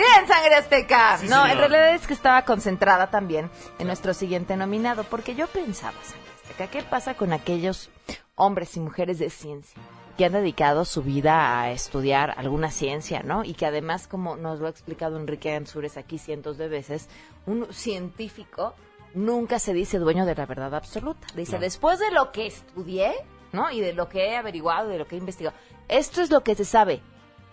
Bien, 0.00 0.26
sangre 0.26 0.54
azteca. 0.54 1.18
Sí, 1.18 1.28
no, 1.28 1.46
en 1.46 1.58
realidad 1.58 1.94
es 1.94 2.06
que 2.06 2.14
estaba 2.14 2.46
concentrada 2.46 3.10
también 3.10 3.50
en 3.78 3.86
nuestro 3.86 4.14
siguiente 4.14 4.56
nominado, 4.56 5.04
porque 5.04 5.34
yo 5.34 5.46
pensaba, 5.46 5.92
sangre 6.02 6.30
azteca, 6.42 6.66
¿qué 6.68 6.82
pasa 6.82 7.14
con 7.14 7.34
aquellos 7.34 7.90
hombres 8.34 8.78
y 8.78 8.80
mujeres 8.80 9.18
de 9.18 9.28
ciencia 9.28 9.78
que 10.16 10.24
han 10.24 10.32
dedicado 10.32 10.86
su 10.86 11.02
vida 11.02 11.60
a 11.60 11.70
estudiar 11.70 12.32
alguna 12.38 12.70
ciencia, 12.70 13.22
¿no? 13.22 13.44
Y 13.44 13.52
que 13.52 13.66
además, 13.66 14.06
como 14.06 14.36
nos 14.36 14.58
lo 14.58 14.68
ha 14.68 14.70
explicado 14.70 15.18
Enrique 15.18 15.54
Ansures 15.54 15.98
aquí 15.98 16.16
cientos 16.16 16.56
de 16.56 16.68
veces, 16.68 17.10
un 17.44 17.70
científico 17.70 18.74
nunca 19.12 19.58
se 19.58 19.74
dice 19.74 19.98
dueño 19.98 20.24
de 20.24 20.34
la 20.34 20.46
verdad 20.46 20.74
absoluta. 20.74 21.26
Dice, 21.34 21.58
después 21.58 21.98
de 21.98 22.10
lo 22.10 22.32
que 22.32 22.46
estudié, 22.46 23.12
¿no? 23.52 23.70
Y 23.70 23.82
de 23.82 23.92
lo 23.92 24.08
que 24.08 24.28
he 24.28 24.36
averiguado, 24.38 24.88
de 24.88 24.96
lo 24.96 25.06
que 25.06 25.16
he 25.16 25.18
investigado, 25.18 25.56
esto 25.88 26.22
es 26.22 26.30
lo 26.30 26.42
que 26.42 26.54
se 26.54 26.64
sabe 26.64 27.02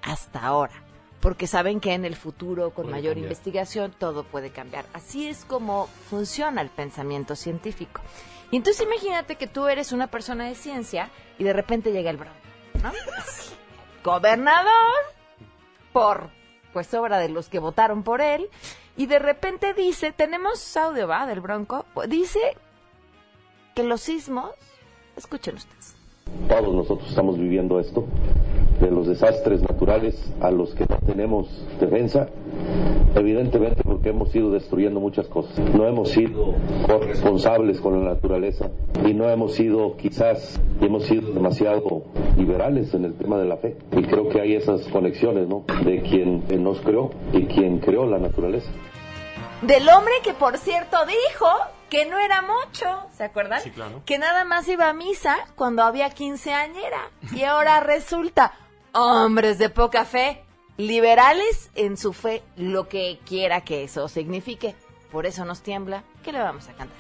hasta 0.02 0.40
ahora. 0.40 0.87
Porque 1.20 1.48
saben 1.48 1.80
que 1.80 1.94
en 1.94 2.06
el 2.06 2.16
futuro, 2.16 2.72
con 2.72 2.86
Puede 2.86 2.98
mayor 2.98 3.14
cambiar. 3.14 3.32
investigación, 3.32 3.94
todo 3.98 4.24
puede 4.24 4.52
cambiar. 4.52 4.86
Así 4.94 5.28
es 5.28 5.46
como 5.46 5.88
funciona 6.10 6.62
el 6.62 6.70
pensamiento 6.70 7.36
científico. 7.36 8.02
Y 8.52 8.58
entonces 8.58 8.86
imagínate 8.86 9.36
que 9.36 9.48
tú 9.48 9.68
eres 9.68 9.92
una 9.92 10.08
persona 10.08 10.46
de 10.46 10.56
ciencia 10.56 11.10
y 11.38 11.44
de 11.44 11.54
repente 11.54 11.92
llega 11.92 12.10
el 12.12 12.18
Bronco, 12.18 12.38
¿no? 12.82 12.92
Así. 13.18 13.54
Gobernador, 14.04 14.72
por 15.92 16.30
pues 16.72 16.94
obra 16.94 17.18
de 17.18 17.30
los 17.30 17.50
que 17.50 17.60
votaron 17.60 18.04
por 18.04 18.22
él, 18.22 18.50
y 18.96 19.08
de 19.08 19.20
repente 19.20 19.74
dice, 19.74 20.12
tenemos 20.12 20.78
audio, 20.78 21.08
¿va? 21.08 21.26
Del 21.26 21.42
Bronco, 21.42 21.86
dice 22.08 22.40
que 23.76 23.84
los 23.84 24.02
sismos, 24.02 24.52
escuchen 25.16 25.56
ustedes. 25.56 25.96
Todos 26.48 26.74
nosotros 26.74 27.10
estamos 27.10 27.38
viviendo 27.38 27.80
esto, 27.80 28.06
de 28.80 28.92
los 28.92 29.08
desastres 29.08 29.62
naturales 29.62 30.16
a 30.42 30.52
los 30.52 30.74
que 30.76 30.86
no 30.86 30.98
tenemos 31.06 31.48
defensa, 31.80 32.28
evidentemente 33.16 33.82
porque 33.84 34.10
hemos 34.10 34.34
ido 34.36 34.52
destruyendo 34.52 35.00
muchas 35.00 35.28
cosas. 35.28 35.58
No 35.74 35.88
hemos 35.88 36.10
sido 36.10 36.54
corresponsables 36.86 37.82
con 37.82 38.04
la 38.04 38.14
naturaleza 38.14 38.70
y 39.06 39.14
no 39.14 39.30
hemos 39.30 39.54
sido 39.56 39.96
quizás, 39.98 40.60
hemos 40.82 41.06
sido 41.06 41.34
demasiado 41.34 42.04
liberales 42.38 42.94
en 42.94 43.06
el 43.06 43.14
tema 43.16 43.38
de 43.38 43.46
la 43.46 43.58
fe. 43.58 43.78
Y 43.92 44.04
creo 44.04 44.30
que 44.30 44.42
hay 44.42 44.56
esas 44.56 44.88
conexiones, 44.88 45.48
¿no? 45.48 45.66
De 45.84 46.02
quien 46.02 46.44
nos 46.64 46.80
creó 46.82 47.10
y 47.34 47.46
quien 47.46 47.80
creó 47.80 48.06
la 48.06 48.20
naturaleza. 48.20 48.72
Del 49.62 49.90
hombre 49.90 50.14
que, 50.24 50.34
por 50.34 50.58
cierto, 50.60 50.98
dijo 51.08 51.48
que 51.90 52.06
no 52.06 52.20
era 52.20 52.44
mucho, 52.44 52.86
¿se 53.14 53.24
acuerdan? 53.24 53.62
Sí, 53.62 53.72
claro. 53.72 54.02
Que 54.06 54.20
nada 54.20 54.46
más 54.46 54.68
iba 54.68 54.90
a 54.90 54.94
misa 54.94 55.36
cuando 55.56 55.84
había 55.84 56.10
quinceañera. 56.12 57.10
Y 57.34 57.44
ahora 57.44 57.80
resulta, 57.80 58.54
hombres 58.94 59.58
de 59.58 59.70
poca 59.70 60.06
fe, 60.06 60.44
liberales 60.78 61.70
en 61.76 61.98
su 61.98 62.14
fe, 62.14 62.44
lo 62.56 62.88
que 62.88 63.20
quiera 63.26 63.62
que 63.62 63.84
eso 63.84 64.08
signifique. 64.08 64.76
Por 65.12 65.26
eso 65.26 65.46
nos 65.46 65.62
tiembla. 65.62 66.04
¿Qué 66.24 66.32
le 66.32 66.40
vamos 66.40 66.68
a 66.68 66.74
cantar? 66.74 66.98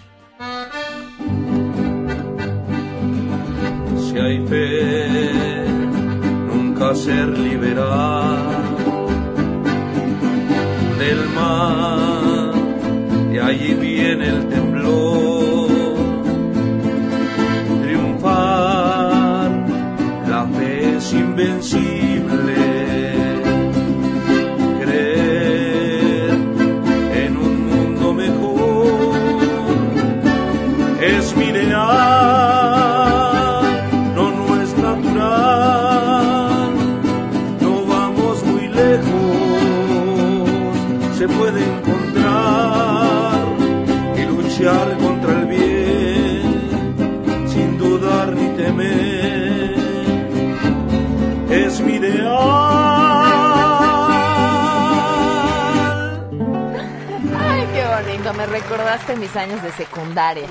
Si 3.99 4.17
hay 4.17 4.47
fe, 4.47 5.65
nunca 6.47 6.95
ser 6.95 7.27
liberal 7.27 8.47
del 10.97 11.29
mar, 11.29 12.53
de 13.31 13.41
allí 13.41 13.73
viene 13.73 14.29
el 14.29 14.49
recordaste 58.77 59.15
mis 59.15 59.35
años 59.35 59.63
de 59.63 59.71
secundaria. 59.71 60.47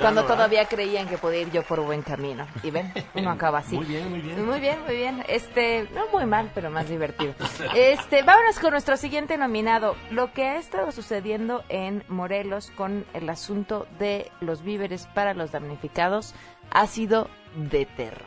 Cuando 0.00 0.22
¿verdad? 0.22 0.26
todavía 0.26 0.64
creían 0.66 1.08
que 1.08 1.18
podía 1.18 1.40
ir 1.40 1.50
yo 1.50 1.62
por 1.64 1.80
buen 1.80 2.02
camino. 2.02 2.46
Y 2.62 2.70
ven, 2.70 2.92
uno 3.14 3.30
acaba 3.32 3.58
así. 3.58 3.74
Muy 3.74 3.86
bien, 3.86 4.10
muy 4.10 4.20
bien. 4.20 4.46
Muy 4.46 4.60
bien, 4.60 4.82
muy 4.84 4.94
bien. 4.94 5.24
Este, 5.26 5.88
no 5.92 6.06
muy 6.12 6.24
mal, 6.24 6.52
pero 6.54 6.70
más 6.70 6.88
divertido. 6.88 7.34
Este, 7.74 8.22
vámonos 8.22 8.60
con 8.60 8.70
nuestro 8.70 8.96
siguiente 8.96 9.36
nominado. 9.36 9.96
Lo 10.10 10.32
que 10.32 10.44
ha 10.44 10.56
estado 10.56 10.92
sucediendo 10.92 11.64
en 11.68 12.04
Morelos 12.06 12.70
con 12.76 13.04
el 13.12 13.28
asunto 13.28 13.88
de 13.98 14.30
los 14.40 14.62
víveres 14.62 15.08
para 15.08 15.34
los 15.34 15.50
damnificados 15.50 16.34
ha 16.70 16.86
sido 16.86 17.28
de 17.56 17.86
terror. 17.86 18.26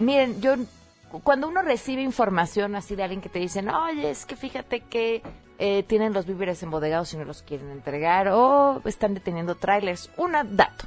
Miren, 0.00 0.40
yo 0.40 0.56
cuando 1.22 1.46
uno 1.46 1.62
recibe 1.62 2.02
información 2.02 2.74
así 2.74 2.96
de 2.96 3.04
alguien 3.04 3.20
que 3.20 3.28
te 3.28 3.38
dicen, 3.38 3.68
oye, 3.68 4.10
es 4.10 4.26
que 4.26 4.34
fíjate 4.34 4.80
que 4.80 5.22
eh, 5.64 5.84
tienen 5.84 6.12
los 6.12 6.26
víveres 6.26 6.60
embodegados 6.64 7.14
y 7.14 7.16
no 7.16 7.24
los 7.24 7.42
quieren 7.42 7.70
entregar, 7.70 8.26
o 8.26 8.82
están 8.84 9.14
deteniendo 9.14 9.54
trailers, 9.54 10.10
un 10.16 10.32
dato. 10.32 10.86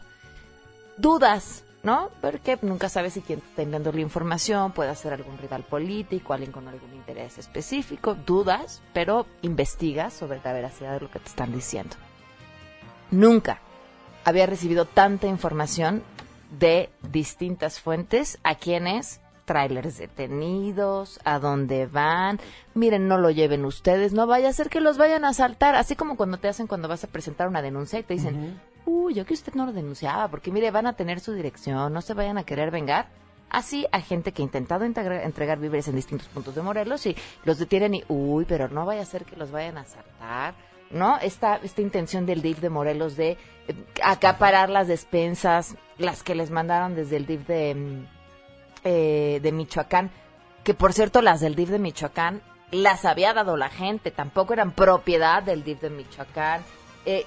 Dudas, 0.97 1.63
¿no? 1.81 2.09
Porque 2.19 2.59
nunca 2.61 2.89
sabes 2.89 3.13
si 3.13 3.21
quien 3.21 3.39
está 3.39 3.61
enviando 3.61 3.93
la 3.93 4.01
información 4.01 4.73
puede 4.73 4.93
ser 4.95 5.13
algún 5.13 5.37
rival 5.37 5.63
político, 5.63 6.33
alguien 6.33 6.51
con 6.51 6.67
algún 6.67 6.93
interés 6.93 7.37
específico, 7.37 8.15
dudas, 8.15 8.81
pero 8.91 9.25
investigas 9.43 10.13
sobre 10.13 10.41
la 10.43 10.51
veracidad 10.51 10.95
de 10.95 10.99
lo 10.99 11.09
que 11.09 11.19
te 11.19 11.29
están 11.29 11.53
diciendo. 11.53 11.95
Nunca 13.11 13.61
había 14.25 14.45
recibido 14.45 14.83
tanta 14.83 15.27
información 15.27 16.03
de 16.59 16.89
distintas 17.13 17.79
fuentes 17.79 18.39
a 18.43 18.55
quienes 18.55 19.21
trailers 19.45 19.97
detenidos, 19.97 21.19
a 21.23 21.39
dónde 21.39 21.85
van, 21.87 22.39
miren, 22.73 23.07
no 23.07 23.17
lo 23.17 23.29
lleven 23.29 23.63
ustedes, 23.65 24.13
no 24.13 24.27
vaya 24.27 24.49
a 24.49 24.53
ser 24.53 24.69
que 24.69 24.81
los 24.81 24.97
vayan 24.97 25.23
a 25.25 25.29
asaltar, 25.29 25.75
así 25.75 25.95
como 25.95 26.17
cuando 26.17 26.37
te 26.37 26.47
hacen 26.47 26.67
cuando 26.67 26.87
vas 26.87 27.03
a 27.03 27.07
presentar 27.07 27.47
una 27.47 27.61
denuncia 27.61 27.99
y 27.99 28.03
te 28.03 28.15
dicen, 28.15 28.59
uy, 28.85 29.13
yo 29.13 29.25
que 29.25 29.33
usted 29.33 29.53
no 29.53 29.65
lo 29.65 29.73
denunciaba, 29.73 30.27
porque 30.27 30.51
mire, 30.51 30.71
van 30.71 30.87
a 30.87 30.93
tener 30.93 31.19
su 31.19 31.33
dirección, 31.33 31.93
no 31.93 32.01
se 32.01 32.13
vayan 32.13 32.37
a 32.37 32.43
querer 32.43 32.71
vengar. 32.71 33.07
Así 33.47 33.85
a 33.91 34.01
gente 34.01 34.31
que 34.31 34.41
ha 34.41 34.45
intentado 34.45 34.85
integra- 34.85 35.23
entregar 35.23 35.59
víveres 35.59 35.87
en 35.87 35.95
distintos 35.95 36.27
puntos 36.27 36.55
de 36.55 36.61
Morelos 36.63 37.05
y 37.05 37.15
los 37.45 37.59
detienen 37.59 37.93
y, 37.93 38.03
uy, 38.09 38.43
pero 38.45 38.67
no 38.69 38.85
vaya 38.85 39.03
a 39.03 39.05
ser 39.05 39.23
que 39.23 39.35
los 39.35 39.51
vayan 39.51 39.77
a 39.77 39.81
asaltar. 39.81 40.55
¿no? 40.89 41.17
Esta, 41.19 41.57
esta 41.57 41.81
intención 41.81 42.25
del 42.25 42.41
DIF 42.41 42.59
de 42.59 42.69
Morelos 42.69 43.15
de 43.15 43.31
eh, 43.31 43.37
acaparar 44.03 44.69
las 44.69 44.87
despensas, 44.87 45.75
las 45.97 46.21
que 46.23 46.35
les 46.35 46.51
mandaron 46.51 46.95
desde 46.95 47.17
el 47.17 47.25
DIF 47.25 47.47
de, 47.47 47.75
mm, 47.75 48.14
eh, 48.85 49.39
de 49.43 49.51
Michoacán, 49.51 50.09
que 50.63 50.73
por 50.73 50.93
cierto 50.93 51.21
las 51.21 51.41
del 51.41 51.55
DIF 51.55 51.69
de 51.69 51.79
Michoacán 51.79 52.41
las 52.71 53.03
había 53.05 53.33
dado 53.33 53.57
la 53.57 53.69
gente, 53.69 54.09
tampoco 54.11 54.53
eran 54.53 54.71
propiedad 54.71 55.43
del 55.43 55.63
DIF 55.63 55.81
de 55.81 55.89
Michoacán. 55.89 56.61
Eh, 57.05 57.25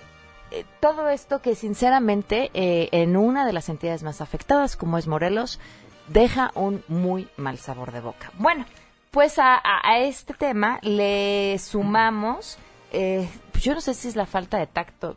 eh, 0.51 0.65
todo 0.81 1.09
esto 1.11 1.41
que 1.43 1.55
sinceramente 1.55 2.51
eh, 2.55 2.89
en 2.93 3.17
una 3.17 3.47
de 3.47 3.53
las 3.53 3.69
entidades 3.69 4.03
más 4.03 4.21
afectadas 4.23 4.77
como 4.77 4.97
es 4.99 5.07
Morelos 5.07 5.61
deja 6.09 6.51
un 6.55 6.83
muy 6.89 7.29
mal 7.37 7.59
sabor 7.59 7.93
de 7.93 8.01
boca. 8.01 8.33
Bueno, 8.39 8.65
pues 9.11 9.39
a, 9.39 9.61
este 9.99 10.33
tema 10.35 10.79
le 10.83 11.59
sumamos, 11.59 12.59
yo 12.93 13.75
no 13.75 13.81
sé 13.81 13.95
si 13.95 14.09
es 14.09 14.17
la 14.17 14.27
falta 14.27 14.59
de 14.59 14.67
tacto, 14.67 15.17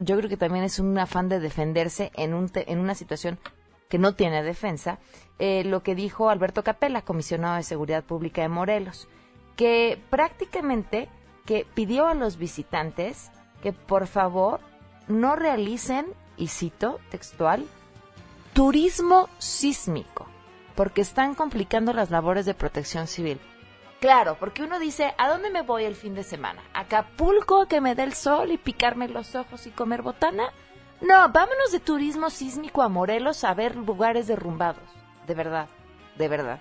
yo 0.00 0.16
creo 0.16 0.28
que 0.28 0.36
también 0.36 0.64
es 0.64 0.78
un 0.78 0.96
afán 0.98 1.28
de 1.28 1.40
defenderse 1.40 2.10
en, 2.14 2.34
un 2.34 2.48
te- 2.48 2.70
en 2.70 2.78
una 2.78 2.94
situación 2.94 3.38
que 3.88 3.98
no 3.98 4.14
tiene 4.14 4.42
defensa, 4.42 4.98
eh, 5.38 5.64
lo 5.64 5.82
que 5.82 5.94
dijo 5.94 6.30
Alberto 6.30 6.62
Capella, 6.62 7.02
comisionado 7.02 7.56
de 7.56 7.62
Seguridad 7.62 8.04
Pública 8.04 8.42
de 8.42 8.48
Morelos, 8.48 9.08
que 9.56 10.00
prácticamente 10.10 11.08
que 11.46 11.66
pidió 11.74 12.06
a 12.06 12.14
los 12.14 12.36
visitantes 12.36 13.30
que 13.62 13.72
por 13.72 14.06
favor 14.06 14.60
no 15.08 15.36
realicen, 15.36 16.06
y 16.36 16.48
cito 16.48 17.00
textual, 17.10 17.66
turismo 18.52 19.28
sísmico, 19.38 20.26
porque 20.74 21.00
están 21.00 21.34
complicando 21.34 21.92
las 21.92 22.10
labores 22.10 22.46
de 22.46 22.54
protección 22.54 23.06
civil. 23.06 23.40
Claro, 24.00 24.36
porque 24.38 24.62
uno 24.62 24.78
dice, 24.78 25.12
¿a 25.18 25.28
dónde 25.28 25.50
me 25.50 25.62
voy 25.62 25.84
el 25.84 25.96
fin 25.96 26.14
de 26.14 26.22
semana? 26.22 26.62
¿A 26.72 26.80
Acapulco, 26.80 27.66
que 27.66 27.80
me 27.80 27.96
dé 27.96 28.04
el 28.04 28.12
sol 28.12 28.52
y 28.52 28.58
picarme 28.58 29.08
los 29.08 29.34
ojos 29.34 29.66
y 29.66 29.70
comer 29.70 30.02
botana? 30.02 30.52
No, 31.00 31.28
vámonos 31.30 31.70
de 31.70 31.80
turismo 31.80 32.28
sísmico 32.30 32.82
a 32.82 32.88
Morelos 32.88 33.44
a 33.44 33.54
ver 33.54 33.76
lugares 33.76 34.26
derrumbados. 34.26 34.82
De 35.26 35.34
verdad, 35.34 35.68
de 36.16 36.28
verdad. 36.28 36.58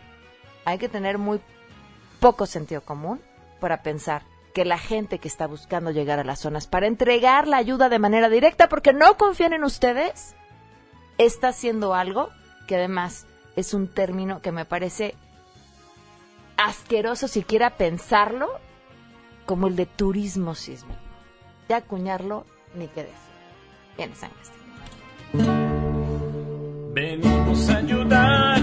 Hay 0.65 0.77
que 0.77 0.89
tener 0.89 1.17
muy 1.17 1.41
poco 2.19 2.45
sentido 2.45 2.81
común 2.81 3.21
para 3.59 3.81
pensar 3.81 4.23
que 4.53 4.65
la 4.65 4.77
gente 4.77 5.19
que 5.19 5.27
está 5.27 5.47
buscando 5.47 5.91
llegar 5.91 6.19
a 6.19 6.23
las 6.23 6.39
zonas 6.39 6.67
para 6.67 6.87
entregar 6.87 7.47
la 7.47 7.57
ayuda 7.57 7.89
de 7.89 7.99
manera 7.99 8.29
directa 8.29 8.69
porque 8.69 8.93
no 8.93 9.17
confían 9.17 9.53
en 9.53 9.63
ustedes, 9.63 10.35
está 11.17 11.49
haciendo 11.49 11.93
algo 11.93 12.29
que 12.67 12.75
además 12.75 13.25
es 13.55 13.73
un 13.73 13.87
término 13.87 14.41
que 14.41 14.51
me 14.51 14.65
parece 14.65 15.15
asqueroso 16.57 17.27
siquiera 17.27 17.77
pensarlo 17.77 18.47
como 19.45 19.67
el 19.67 19.75
de 19.75 19.85
turismo 19.85 20.55
sísmico. 20.55 20.99
Ya 21.69 21.77
acuñarlo, 21.77 22.45
ni 22.75 22.87
qué 22.87 23.03
decir. 23.03 23.26
Sangre. 23.97 24.37
Venimos 26.93 27.69
a 27.69 27.77
ayudar 27.77 28.61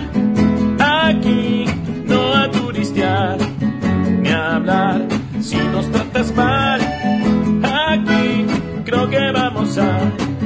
aquí, 0.78 1.64
no 2.06 2.32
a 2.34 2.50
turistear 2.50 3.38
ni 4.22 4.28
a 4.28 4.56
hablar. 4.56 5.06
Si 5.40 5.56
nos 5.56 5.90
tratas 5.90 6.34
mal, 6.34 6.80
aquí 7.62 8.46
creo 8.84 9.08
que 9.10 9.32
vamos 9.32 9.76
a, 9.78 9.98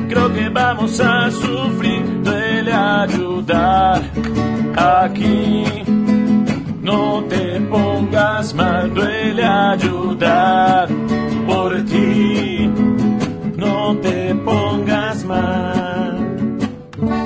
creo 0.08 0.32
que 0.32 0.48
vamos 0.48 1.00
a 1.00 1.30
sufrir. 1.30 2.22
Duele 2.22 2.72
ayudar 2.72 4.02
aquí. 4.76 5.64
No 6.82 7.24
te 7.24 7.60
pongas 7.60 8.54
mal, 8.54 8.94
duele 8.94 9.44
ayudar 9.44 10.88
por 11.46 11.84
ti. 11.84 12.37
Mal. 15.28 16.14
Mm, 16.96 17.18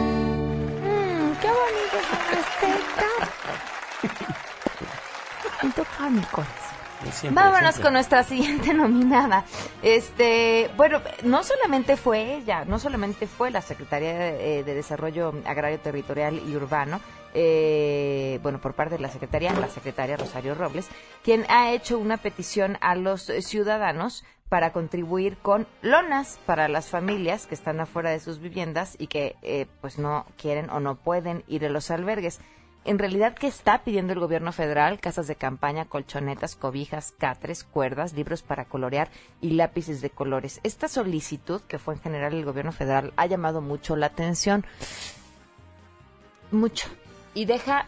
qué 1.41 1.49
bonito 1.49 1.99
son 5.61 5.73
toca 5.73 6.11
mi 6.11 6.21
corazón. 6.23 6.57
Siempre, 7.13 7.43
Vámonos 7.43 7.61
siempre. 7.61 7.83
con 7.83 7.93
nuestra 7.93 8.25
siguiente 8.25 8.75
nominada. 8.83 9.45
Este, 9.83 10.69
bueno, 10.77 11.01
no 11.23 11.45
solamente 11.45 11.97
fue 11.97 12.39
ella, 12.39 12.65
no 12.65 12.81
solamente 12.81 13.29
fue 13.29 13.53
la 13.53 13.63
Secretaría 13.63 14.15
de, 14.15 14.59
eh, 14.59 14.65
de 14.65 14.75
Desarrollo 14.75 15.33
Agrario 15.45 15.79
Territorial 15.79 16.43
y 16.45 16.57
Urbano, 16.57 17.01
eh, 17.35 18.41
bueno, 18.43 18.61
por 18.61 18.75
parte 18.75 18.97
de 18.97 19.01
la 19.01 19.11
Secretaría, 19.11 19.53
la 19.53 19.69
secretaria 19.69 20.17
Rosario 20.17 20.57
Robles, 20.57 20.89
quien 21.23 21.45
ha 21.49 21.71
hecho 21.71 21.99
una 21.99 22.17
petición 22.17 22.79
a 22.81 22.97
los 22.97 23.23
ciudadanos 23.41 24.25
para 24.53 24.71
contribuir 24.71 25.39
con 25.39 25.67
lonas 25.81 26.39
para 26.45 26.69
las 26.69 26.91
familias 26.91 27.47
que 27.47 27.55
están 27.55 27.81
afuera 27.81 28.11
de 28.11 28.21
sus 28.21 28.39
viviendas 28.39 28.97
y 28.99 29.07
que 29.07 29.35
eh, 29.41 29.65
pues 29.81 29.99
no 29.99 30.27
quieren 30.37 30.69
o 30.69 30.79
no 30.79 30.97
pueden 30.97 31.43
ir 31.49 31.65
a 31.65 31.71
los 31.71 31.91
albergues. 31.91 32.39
En 32.85 32.99
realidad, 32.99 33.35
¿qué 33.35 33.47
está 33.47 33.83
pidiendo 33.83 34.13
el 34.13 34.21
gobierno 34.21 34.53
federal? 34.53 35.01
Casas 35.01 35.27
de 35.27 35.37
campaña, 35.37 35.87
colchonetas, 35.87 36.55
cobijas, 36.55 37.15
catres, 37.17 37.65
cuerdas, 37.65 38.13
libros 38.13 38.43
para 38.43 38.67
colorear 38.67 39.09
y 39.41 39.53
lápices 39.53 40.03
de 40.03 40.11
colores. 40.11 40.61
Esta 40.65 40.87
solicitud, 40.87 41.63
que 41.63 41.79
fue 41.79 41.95
en 41.95 42.01
general 42.01 42.35
el 42.35 42.45
gobierno 42.45 42.73
federal, 42.73 43.15
ha 43.17 43.25
llamado 43.25 43.63
mucho 43.63 43.97
la 43.97 44.09
atención. 44.09 44.67
Mucho. 46.51 46.89
Y 47.33 47.47
deja... 47.47 47.87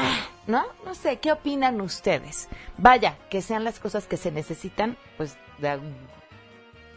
ah, 0.00 0.26
¿No? 0.46 0.64
No 0.84 0.94
sé, 0.94 1.18
¿qué 1.18 1.32
opinan 1.32 1.80
ustedes? 1.80 2.48
Vaya, 2.78 3.18
que 3.30 3.42
sean 3.42 3.64
las 3.64 3.78
cosas 3.78 4.06
que 4.06 4.16
se 4.16 4.30
necesitan, 4.30 4.96
pues 5.16 5.36
da 5.58 5.78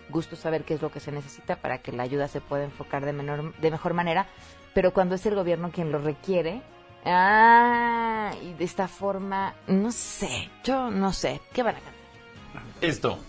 gusto 0.09 0.35
saber 0.35 0.63
qué 0.63 0.75
es 0.75 0.81
lo 0.81 0.91
que 0.91 0.99
se 0.99 1.11
necesita 1.11 1.55
para 1.55 1.79
que 1.79 1.91
la 1.91 2.03
ayuda 2.03 2.27
se 2.27 2.41
pueda 2.41 2.63
enfocar 2.63 3.05
de, 3.05 3.13
menor, 3.13 3.55
de 3.57 3.71
mejor 3.71 3.93
manera, 3.93 4.27
pero 4.73 4.93
cuando 4.93 5.15
es 5.15 5.25
el 5.25 5.35
gobierno 5.35 5.71
quien 5.71 5.91
lo 5.91 5.99
requiere, 5.99 6.61
ah, 7.05 8.31
y 8.41 8.53
de 8.53 8.63
esta 8.63 8.87
forma, 8.87 9.55
no 9.67 9.91
sé, 9.91 10.49
yo 10.63 10.91
no 10.91 11.13
sé, 11.13 11.41
¿qué 11.53 11.63
van 11.63 11.75
a 11.75 11.79
cantar? 11.79 11.93
Esto. 12.81 13.19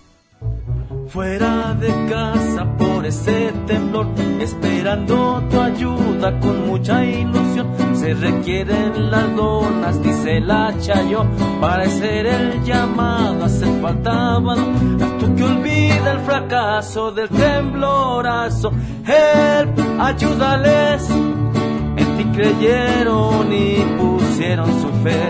Fuera 1.09 1.73
de 1.75 1.89
casa 2.11 2.67
por 2.77 3.07
ese 3.07 3.53
temblor, 3.67 4.09
esperando 4.41 5.41
tu 5.49 5.61
ayuda 5.61 6.41
con 6.41 6.67
mucha 6.67 7.05
ilusión. 7.05 7.69
Se 7.95 8.13
requieren 8.15 9.11
las 9.11 9.37
donas, 9.37 10.03
dice 10.03 10.41
la 10.41 10.75
Chayo, 10.81 11.25
para 11.61 11.85
hacer 11.85 12.27
el 12.27 12.65
llamado, 12.65 13.45
hace 13.45 13.67
falta 13.81 14.39
valor. 14.41 14.75
Haz 15.01 15.19
tú 15.19 15.35
que 15.37 15.45
olvida 15.45 16.13
el 16.13 16.21
fracaso 16.21 17.13
del 17.13 17.29
temblorazo. 17.29 18.73
Help, 19.07 19.79
ayúdales. 20.01 21.09
En 21.09 22.17
ti 22.17 22.25
creyeron 22.35 23.53
y 23.53 23.77
pusieron 23.97 24.67
su 24.81 24.89
fe. 25.05 25.21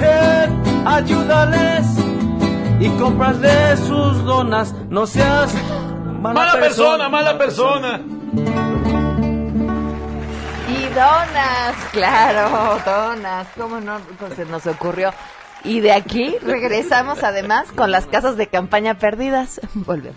Help, 0.00 0.86
ayúdales 0.86 2.13
y 2.80 2.88
comprarle 2.98 3.76
sus 3.76 4.24
donas. 4.24 4.74
No 4.90 5.06
seas 5.06 5.54
mala, 6.20 6.34
Mala 6.34 6.52
persona, 6.60 7.08
mala 7.08 7.38
persona. 7.38 8.00
Y 10.68 10.88
donas, 10.88 11.74
claro, 11.92 12.78
donas, 12.84 13.46
¿cómo 13.56 13.80
no 13.80 13.98
Pues 14.18 14.34
se 14.34 14.44
nos 14.44 14.66
ocurrió? 14.66 15.12
Y 15.62 15.80
de 15.80 15.92
aquí 15.92 16.36
regresamos 16.42 17.22
además 17.22 17.72
con 17.72 17.90
las 17.90 18.06
casas 18.06 18.36
de 18.36 18.48
campaña 18.48 18.94
perdidas. 18.98 19.60
Volvemos. 19.74 20.16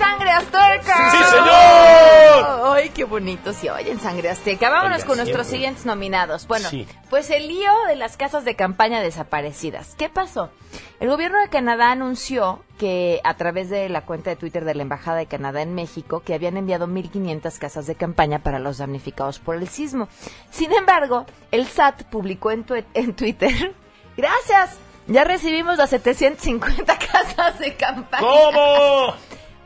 Sangre 0.00 0.30
Azteca. 0.30 1.10
¡Sí, 1.10 1.18
señor! 1.30 2.74
Ay, 2.74 2.88
qué 2.90 3.04
bonito 3.04 3.52
se 3.52 3.70
oye 3.70 3.90
en 3.90 4.00
Sangre 4.00 4.30
Azteca. 4.30 4.70
Vámonos 4.70 4.98
Oiga, 4.98 5.06
con 5.06 5.16
nuestros 5.18 5.46
siguientes 5.46 5.84
nominados. 5.84 6.46
Bueno, 6.46 6.68
Sí. 6.70 6.86
pues 7.10 7.28
el 7.30 7.48
lío 7.48 7.70
de 7.86 7.96
las 7.96 8.16
casas 8.16 8.44
de 8.44 8.56
campaña 8.56 9.00
desaparecidas. 9.00 9.94
¿Qué 9.98 10.08
pasó? 10.08 10.50
El 11.00 11.08
gobierno 11.10 11.38
de 11.40 11.48
Canadá 11.48 11.90
anunció 11.90 12.62
que 12.78 13.20
a 13.24 13.34
través 13.34 13.68
de 13.68 13.88
la 13.90 14.02
cuenta 14.02 14.30
de 14.30 14.36
Twitter 14.36 14.64
de 14.64 14.74
la 14.74 14.82
Embajada 14.82 15.18
de 15.18 15.26
Canadá 15.26 15.60
en 15.62 15.74
México 15.74 16.20
que 16.24 16.32
habían 16.34 16.56
enviado 16.56 16.86
1.500 16.86 17.58
casas 17.58 17.86
de 17.86 17.94
campaña 17.94 18.38
para 18.38 18.58
los 18.58 18.78
damnificados 18.78 19.38
por 19.38 19.56
el 19.56 19.68
sismo. 19.68 20.08
Sin 20.50 20.72
embargo, 20.72 21.26
el 21.50 21.66
SAT 21.66 22.04
publicó 22.04 22.50
en, 22.52 22.64
tue- 22.64 22.84
en 22.94 23.14
Twitter, 23.14 23.74
gracias, 24.16 24.78
ya 25.06 25.24
recibimos 25.24 25.76
las 25.78 25.90
750 25.90 26.96
casas 27.12 27.58
de 27.58 27.74
campaña. 27.76 28.22
¿Cómo? 28.26 29.14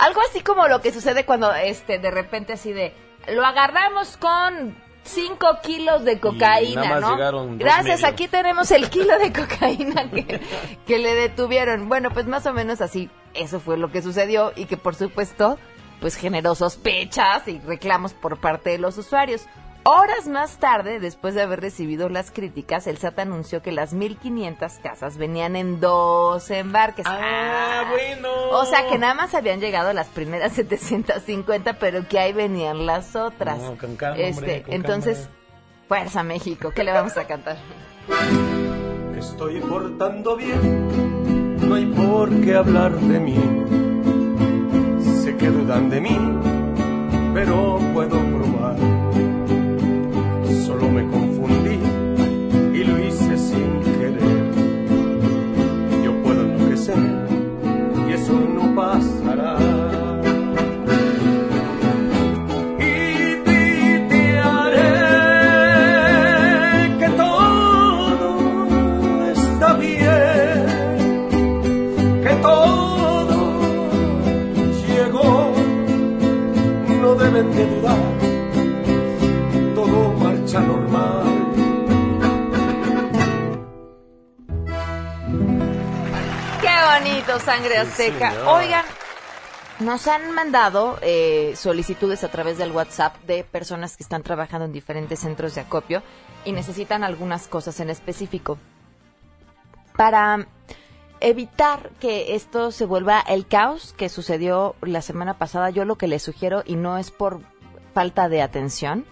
Algo 0.05 0.21
así 0.29 0.43
como 0.43 0.69
lo 0.69 0.83
que 0.83 0.93
sucede 0.93 1.25
cuando 1.25 1.55
este 1.55 1.99
de 1.99 2.11
repente 2.11 2.53
así 2.53 2.75
de 2.75 2.93
lo 3.27 3.43
agarramos 3.43 4.19
con 4.19 4.77
5 5.05 5.47
kilos 5.63 6.05
de 6.05 6.21
cocaína, 6.21 6.83
nada 6.83 7.01
más 7.01 7.33
¿no? 7.33 7.57
Gracias, 7.57 8.01
medios. 8.01 8.05
aquí 8.05 8.29
tenemos 8.29 8.71
el 8.71 8.91
kilo 8.91 9.19
de 9.19 9.33
cocaína 9.33 10.11
que, 10.11 10.43
que 10.87 10.99
le 10.99 11.15
detuvieron. 11.15 11.89
Bueno, 11.89 12.11
pues 12.11 12.27
más 12.27 12.45
o 12.45 12.53
menos 12.53 12.83
así, 12.83 13.09
eso 13.33 13.61
fue 13.61 13.79
lo 13.79 13.91
que 13.91 14.03
sucedió 14.03 14.53
y 14.57 14.67
que 14.67 14.77
por 14.77 14.95
supuesto, 14.95 15.59
pues 16.01 16.17
generó 16.17 16.55
sospechas 16.55 17.49
y 17.49 17.59
reclamos 17.61 18.13
por 18.13 18.39
parte 18.39 18.71
de 18.71 18.79
los 18.79 18.99
usuarios. 18.99 19.47
Horas 19.87 20.29
más 20.29 20.57
tarde, 20.57 20.99
después 20.99 21.35
de 21.35 21.43
haber 21.43 21.61
recibido 21.61 22.09
las 22.09 22.31
críticas, 22.31 22.87
el 22.87 22.97
SAT 22.97 23.19
anunció 23.19 23.61
que 23.61 23.71
las 23.71 23.95
1.500 23.95 24.81
casas 24.81 25.19
venían 25.19 25.57
en 25.57 25.79
dos 25.79 26.51
embarques. 26.51 27.05
Ah, 27.07 27.85
bueno. 27.91 28.31
O 28.53 28.65
sea 28.65 28.89
que 28.89 28.97
nada 28.97 29.13
más 29.13 29.35
habían 29.35 29.61
llegado 29.61 29.93
las 29.93 30.07
primeras 30.09 30.53
750, 30.55 31.75
pero 31.75 32.09
que 32.09 32.19
ahí 32.19 32.33
venían 32.33 32.87
las 32.87 33.15
otras. 33.15 33.59
No, 33.61 33.77
con 33.77 33.97
calma, 33.97 34.17
este, 34.19 34.39
hombre, 34.41 34.63
con 34.63 34.73
entonces, 34.75 35.19
calma. 35.19 35.35
fuerza 35.89 36.23
México, 36.23 36.73
¿qué 36.75 36.83
le 36.83 36.93
vamos 36.93 37.19
a 37.19 37.27
cantar? 37.27 37.59
Me 39.13 39.19
estoy 39.19 39.61
portando 39.61 40.35
bien, 40.37 41.59
no 41.69 41.75
hay 41.75 41.85
por 41.85 42.31
qué 42.41 42.55
hablar 42.55 42.93
de 42.93 43.21
mí. 43.21 43.37
Sé 45.23 45.37
que 45.37 45.49
dudan 45.49 45.91
de 45.91 46.01
mí, 46.01 46.19
pero 47.35 47.79
puedo 47.93 48.19
probar. 48.19 48.77
Oigan, 88.47 88.85
nos 89.81 90.07
han 90.07 90.33
mandado 90.33 90.99
eh, 91.03 91.55
solicitudes 91.57 92.23
a 92.23 92.29
través 92.29 92.59
del 92.59 92.71
WhatsApp 92.71 93.17
de 93.27 93.45
personas 93.45 93.97
que 93.97 94.03
están 94.05 94.23
trabajando 94.23 94.67
en 94.67 94.73
diferentes 94.73 95.21
centros 95.21 95.55
de 95.55 95.63
acopio 95.63 96.03
y 96.45 96.53
necesitan 96.53 97.03
algunas 97.03 97.49
cosas 97.49 97.81
en 97.81 97.91
específico. 97.91 98.59
Para 99.97 100.47
evitar 101.21 101.91
que 102.01 102.35
esto 102.35 102.71
se 102.71 102.85
vuelva 102.85 103.21
el 103.21 103.47
caos 103.47 103.95
que 103.97 104.09
sucedió 104.09 104.77
la 104.81 105.03
semana 105.03 105.39
pasada, 105.39 105.71
yo 105.71 105.85
lo 105.85 105.97
que 105.97 106.09
les 106.09 106.23
sugiero, 106.23 106.63
y 106.65 106.77
no 106.77 106.99
es 106.99 107.11
por 107.11 107.41
falta 107.95 108.29
de 108.29 108.43
atención, 108.43 109.07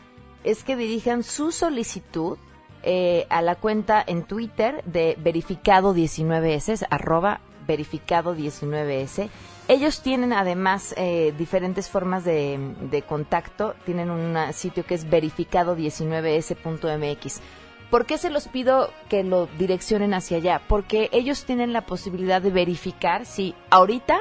es 0.44 0.62
que 0.62 0.76
dirijan 0.76 1.22
su 1.22 1.52
solicitud 1.52 2.38
eh, 2.82 3.26
a 3.30 3.42
la 3.42 3.54
cuenta 3.54 4.02
en 4.06 4.24
Twitter 4.24 4.82
de 4.84 5.16
verificado19s, 5.18 6.86
arroba 6.90 7.40
verificado19s. 7.72 9.28
Ellos 9.68 10.02
tienen 10.02 10.32
además 10.32 10.92
eh, 10.96 11.32
diferentes 11.38 11.88
formas 11.88 12.24
de, 12.24 12.58
de 12.90 13.02
contacto. 13.02 13.76
Tienen 13.84 14.10
un 14.10 14.36
sitio 14.52 14.84
que 14.84 14.94
es 14.94 15.08
verificado19s.mx. 15.08 17.40
¿Por 17.90 18.06
qué 18.06 18.18
se 18.18 18.30
los 18.30 18.48
pido 18.48 18.90
que 19.08 19.22
lo 19.22 19.46
direccionen 19.58 20.14
hacia 20.14 20.38
allá? 20.38 20.62
Porque 20.66 21.08
ellos 21.12 21.44
tienen 21.44 21.72
la 21.72 21.86
posibilidad 21.86 22.40
de 22.40 22.50
verificar 22.50 23.26
si 23.26 23.54
ahorita, 23.70 24.18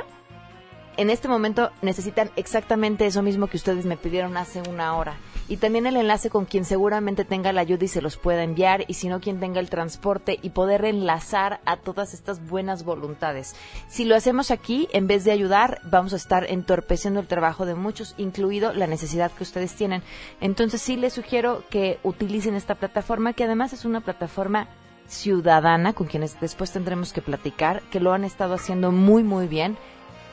en 0.97 1.09
este 1.09 1.29
momento, 1.29 1.71
necesitan 1.81 2.29
exactamente 2.35 3.05
eso 3.05 3.21
mismo 3.21 3.47
que 3.47 3.57
ustedes 3.57 3.85
me 3.85 3.97
pidieron 3.97 4.35
hace 4.35 4.61
una 4.69 4.97
hora 4.97 5.15
y 5.51 5.57
también 5.57 5.85
el 5.85 5.97
enlace 5.97 6.29
con 6.29 6.45
quien 6.45 6.63
seguramente 6.63 7.25
tenga 7.25 7.51
la 7.51 7.59
ayuda 7.59 7.83
y 7.83 7.89
se 7.89 8.01
los 8.01 8.15
pueda 8.15 8.41
enviar 8.41 8.85
y 8.87 8.93
si 8.93 9.09
no 9.09 9.19
quien 9.19 9.41
tenga 9.41 9.59
el 9.59 9.69
transporte 9.69 10.39
y 10.41 10.51
poder 10.51 10.85
enlazar 10.85 11.59
a 11.65 11.75
todas 11.75 12.13
estas 12.13 12.47
buenas 12.47 12.85
voluntades. 12.85 13.53
Si 13.89 14.05
lo 14.05 14.15
hacemos 14.15 14.49
aquí, 14.49 14.87
en 14.93 15.07
vez 15.07 15.25
de 15.25 15.33
ayudar, 15.33 15.81
vamos 15.83 16.13
a 16.13 16.15
estar 16.15 16.45
entorpeciendo 16.49 17.19
el 17.19 17.27
trabajo 17.27 17.65
de 17.65 17.75
muchos, 17.75 18.15
incluido 18.17 18.71
la 18.71 18.87
necesidad 18.87 19.29
que 19.29 19.43
ustedes 19.43 19.75
tienen. 19.75 20.03
Entonces 20.39 20.81
sí 20.81 20.95
les 20.95 21.11
sugiero 21.11 21.65
que 21.69 21.99
utilicen 22.03 22.55
esta 22.55 22.75
plataforma, 22.75 23.33
que 23.33 23.43
además 23.43 23.73
es 23.73 23.83
una 23.83 23.99
plataforma 23.99 24.69
ciudadana 25.07 25.91
con 25.91 26.07
quienes 26.07 26.39
después 26.39 26.71
tendremos 26.71 27.11
que 27.11 27.21
platicar, 27.21 27.81
que 27.91 27.99
lo 27.99 28.13
han 28.13 28.23
estado 28.23 28.53
haciendo 28.53 28.93
muy 28.93 29.21
muy 29.21 29.49
bien. 29.49 29.77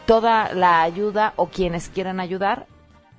Toda 0.06 0.54
la 0.54 0.80
ayuda 0.80 1.32
o 1.34 1.48
quienes 1.48 1.88
quieran 1.88 2.20
ayudar 2.20 2.68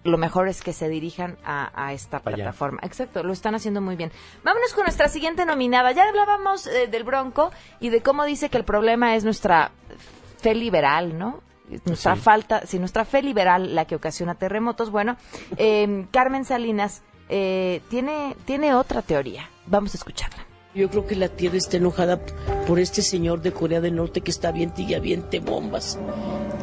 lo 0.04 0.18
mejor 0.18 0.48
es 0.48 0.62
que 0.62 0.74
se 0.74 0.88
dirijan 0.88 1.38
a, 1.44 1.94
esta 1.94 2.20
plataforma. 2.20 2.80
Exacto, 2.84 3.24
lo 3.24 3.34
están 3.34 3.56
haciendo 3.56 3.82
muy 3.82 3.96
bien. 3.96 4.12
Vámonos 4.44 4.74
con 4.74 4.84
nuestra 4.84 5.10
siguiente 5.10 5.46
nominada. 5.46 5.92
Ya 5.92 6.08
hablábamos 6.08 6.68
eh, 6.68 6.88
del 6.88 7.04
Bronco 7.04 7.52
y 7.80 7.90
de 7.90 8.02
cómo 8.02 8.24
dice 8.26 8.50
que 8.50 8.58
el 8.58 8.64
problema 8.64 9.16
es 9.16 9.24
nuestra 9.24 9.72
fe 10.38 10.56
liberal, 10.56 11.18
¿no? 11.18 11.42
Nuestra 11.86 12.16
falta, 12.16 12.66
si 12.66 12.80
nuestra 12.80 13.06
fe 13.06 13.22
liberal 13.22 13.76
la 13.76 13.86
que 13.86 13.96
ocasiona 13.96 14.36
terremotos. 14.36 14.90
Bueno, 14.90 15.18
eh, 15.58 16.08
Carmen 16.12 16.44
Salinas 16.44 17.04
eh, 17.28 17.82
tiene, 17.90 18.36
tiene 18.46 18.74
otra 18.74 19.04
teoría. 19.04 19.48
Vamos 19.68 19.94
a 19.94 19.98
escucharla. 19.98 20.49
Yo 20.76 20.88
creo 20.90 21.08
que 21.08 21.16
la 21.16 21.30
tierra 21.30 21.58
está 21.58 21.78
enojada 21.78 22.20
por 22.68 22.80
este 22.80 23.02
señor 23.02 23.42
de 23.42 23.52
Corea 23.52 23.82
del 23.82 23.96
Norte 23.96 24.22
que 24.22 24.30
está 24.30 24.52
bien 24.52 24.72
y 24.78 24.94
aviente 24.94 25.40
bombas. 25.40 25.98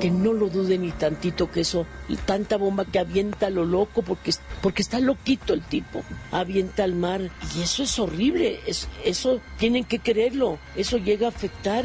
Que 0.01 0.11
no 0.11 0.33
lo 0.33 0.49
dude 0.49 0.79
ni 0.79 0.93
tantito 0.93 1.51
que 1.51 1.63
eso, 1.63 1.87
tanta 2.25 2.57
bomba 2.57 2.85
que 2.85 3.01
avienta 3.01 3.51
lo 3.51 3.65
loco 3.65 4.03
porque, 4.03 4.33
porque 4.63 4.83
está 4.83 5.01
loquito 5.01 5.55
el 5.55 5.63
tipo. 5.63 6.03
Avienta 6.31 6.85
al 6.85 6.95
mar. 6.95 7.21
Y 7.57 7.63
eso 7.63 7.83
es 7.83 7.99
horrible. 7.99 8.61
Es, 8.67 8.89
eso 9.05 9.41
tienen 9.59 9.83
que 9.85 9.99
creerlo. 9.99 10.59
Eso 10.77 10.99
llega 10.99 11.27
a 11.27 11.31
afectar. 11.31 11.85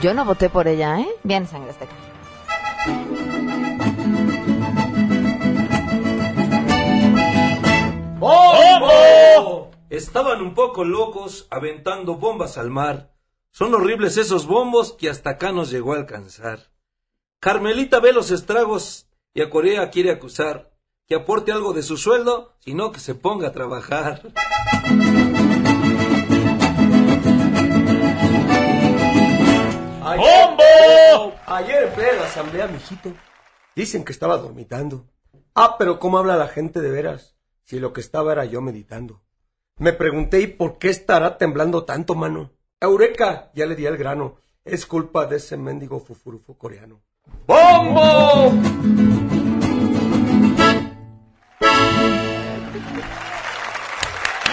Yo 0.00 0.14
no 0.14 0.24
voté 0.24 0.48
por 0.48 0.68
ella, 0.68 1.00
¿eh? 1.00 1.08
Bien, 1.24 1.44
sangre 1.46 1.70
azteca. 1.70 1.92
Estaban 10.02 10.42
un 10.42 10.54
poco 10.54 10.82
locos 10.82 11.46
aventando 11.48 12.16
bombas 12.16 12.58
al 12.58 12.70
mar. 12.70 13.14
Son 13.52 13.72
horribles 13.72 14.16
esos 14.16 14.48
bombos 14.48 14.94
que 14.94 15.08
hasta 15.08 15.30
acá 15.30 15.52
nos 15.52 15.70
llegó 15.70 15.94
a 15.94 15.96
alcanzar. 15.96 16.72
Carmelita 17.38 18.00
ve 18.00 18.12
los 18.12 18.32
estragos 18.32 19.06
y 19.32 19.42
a 19.42 19.48
Corea 19.48 19.90
quiere 19.90 20.10
acusar 20.10 20.72
que 21.06 21.14
aporte 21.14 21.52
algo 21.52 21.72
de 21.72 21.84
su 21.84 21.96
sueldo, 21.96 22.56
sino 22.58 22.90
que 22.90 22.98
se 22.98 23.14
ponga 23.14 23.46
a 23.46 23.52
trabajar. 23.52 24.22
¡Bombo! 30.16 31.32
Ayer 31.46 31.84
en 31.84 31.94
plena 31.94 32.24
asamblea, 32.24 32.66
mijito, 32.66 33.12
dicen 33.76 34.04
que 34.04 34.10
estaba 34.10 34.36
dormitando. 34.36 35.06
Ah, 35.54 35.76
pero 35.78 36.00
¿cómo 36.00 36.18
habla 36.18 36.36
la 36.36 36.48
gente 36.48 36.80
de 36.80 36.90
veras? 36.90 37.36
Si 37.62 37.78
lo 37.78 37.92
que 37.92 38.00
estaba 38.00 38.32
era 38.32 38.44
yo 38.44 38.60
meditando. 38.60 39.22
Me 39.78 39.92
pregunté, 39.92 40.40
¿y 40.40 40.46
por 40.46 40.78
qué 40.78 40.90
estará 40.90 41.38
temblando 41.38 41.84
tanto, 41.84 42.14
mano? 42.14 42.52
Eureka, 42.80 43.50
ya 43.54 43.66
le 43.66 43.74
di 43.74 43.86
el 43.86 43.96
grano. 43.96 44.36
Es 44.64 44.86
culpa 44.86 45.26
de 45.26 45.36
ese 45.36 45.56
mendigo 45.56 45.98
fufurufo 45.98 46.56
coreano. 46.56 47.02
¡Bombo! 47.46 48.52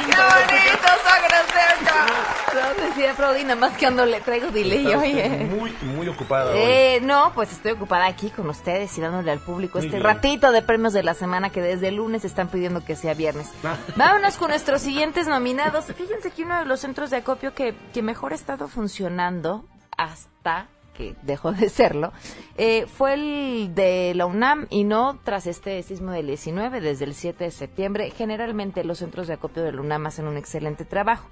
¡Qué 0.10 0.22
bonito, 0.22 0.88
sangre 1.04 1.38
cerca! 1.54 2.06
No 2.54 2.88
decía 2.88 3.14
Frodi, 3.14 3.44
nada 3.44 3.56
más 3.56 3.78
que 3.78 3.86
ando 3.86 4.06
le 4.06 4.20
traigo 4.22 4.50
delay, 4.52 4.88
oye. 4.96 5.30
Muy, 5.50 5.72
muy 5.84 6.08
ocupada. 6.08 6.52
Eh, 6.56 7.00
no, 7.02 7.32
pues 7.36 7.52
estoy 7.52 7.74
ocupada 7.74 8.08
aquí 8.08 8.30
con 8.32 8.50
ustedes 8.50 8.98
y 8.98 9.02
dándole 9.02 9.32
al 9.32 9.40
público 9.40 9.78
Muy 9.78 9.88
este 9.88 9.98
bien. 9.98 10.04
ratito 10.08 10.52
de 10.52 10.62
premios 10.62 10.94
de 10.94 11.04
la 11.04 11.14
semana 11.14 11.50
que 11.52 11.62
desde 11.62 11.90
el 11.90 11.96
lunes 11.96 12.26
están 12.26 12.48
pidiendo 12.50 12.84
que 12.84 12.96
sea 12.96 13.14
viernes. 13.14 13.50
Ah. 13.64 13.78
Vámonos 13.96 14.38
con 14.38 14.50
nuestros 14.50 14.82
siguientes 14.82 15.28
nominados. 15.28 15.86
Fíjense 15.86 16.32
que 16.32 16.44
uno 16.44 16.58
de 16.60 16.66
los 16.66 16.80
centros 16.80 17.10
de 17.12 17.18
acopio 17.18 17.54
que, 17.54 17.76
que 17.94 18.02
mejor 18.02 18.32
ha 18.32 18.36
estado 18.36 18.68
funcionando 18.68 19.66
hasta 19.98 20.68
que 21.00 21.16
dejó 21.22 21.54
de 21.54 21.70
serlo, 21.70 22.12
eh, 22.58 22.86
fue 22.86 23.14
el 23.14 23.72
de 23.74 24.14
la 24.16 24.26
UNAM 24.26 24.68
y 24.70 24.84
no 24.84 25.18
tras 25.24 25.48
este 25.48 25.82
sismo 25.82 26.12
del 26.12 26.28
19, 26.28 26.82
desde 26.82 27.06
el 27.06 27.14
7 27.14 27.46
de 27.46 27.52
septiembre. 27.52 28.12
Generalmente 28.12 28.84
los 28.84 28.98
centros 28.98 29.28
de 29.28 29.36
acopio 29.36 29.64
de 29.64 29.72
la 29.72 29.80
UNAM 29.80 30.08
hacen 30.08 30.28
un 30.28 30.36
excelente 30.36 30.84
trabajo. 30.84 31.30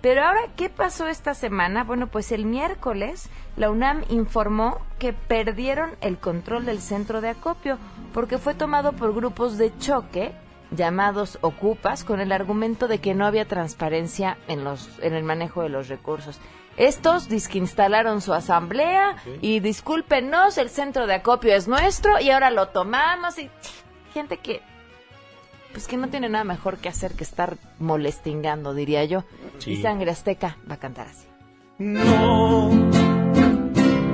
Pero 0.00 0.22
ahora, 0.22 0.42
¿qué 0.54 0.70
pasó 0.70 1.08
esta 1.08 1.34
semana? 1.34 1.82
Bueno, 1.82 2.06
pues 2.06 2.30
el 2.30 2.46
miércoles 2.46 3.28
la 3.56 3.70
UNAM 3.70 4.04
informó 4.10 4.78
que 5.00 5.12
perdieron 5.12 5.90
el 6.00 6.18
control 6.18 6.64
del 6.64 6.80
centro 6.80 7.20
de 7.20 7.30
acopio 7.30 7.78
porque 8.14 8.38
fue 8.38 8.54
tomado 8.54 8.92
por 8.92 9.12
grupos 9.12 9.58
de 9.58 9.76
choque 9.78 10.32
llamados 10.70 11.38
ocupas 11.40 12.04
con 12.04 12.20
el 12.20 12.32
argumento 12.32 12.88
de 12.88 12.98
que 12.98 13.14
no 13.14 13.26
había 13.26 13.46
transparencia 13.46 14.38
en 14.48 14.64
los 14.64 14.88
en 15.00 15.14
el 15.14 15.24
manejo 15.24 15.62
de 15.62 15.68
los 15.68 15.88
recursos. 15.88 16.38
Estos 16.76 17.28
disque 17.28 17.58
instalaron 17.58 18.20
su 18.20 18.32
asamblea 18.32 19.16
y 19.40 19.58
discúlpenos, 19.58 20.58
el 20.58 20.70
centro 20.70 21.08
de 21.08 21.14
acopio 21.14 21.54
es 21.54 21.66
nuestro 21.66 22.20
y 22.20 22.30
ahora 22.30 22.50
lo 22.50 22.68
tomamos 22.68 23.38
y 23.38 23.50
gente 24.14 24.36
que 24.36 24.62
pues 25.72 25.86
que 25.88 25.96
no 25.96 26.08
tiene 26.08 26.28
nada 26.28 26.44
mejor 26.44 26.78
que 26.78 26.88
hacer 26.88 27.14
que 27.14 27.24
estar 27.24 27.58
molestingando, 27.78 28.74
diría 28.74 29.04
yo. 29.04 29.24
Sí. 29.58 29.72
Y 29.72 29.82
Sangre 29.82 30.10
Azteca 30.10 30.56
va 30.70 30.74
a 30.74 30.78
cantar 30.78 31.08
así. 31.08 31.26
No, 31.78 32.70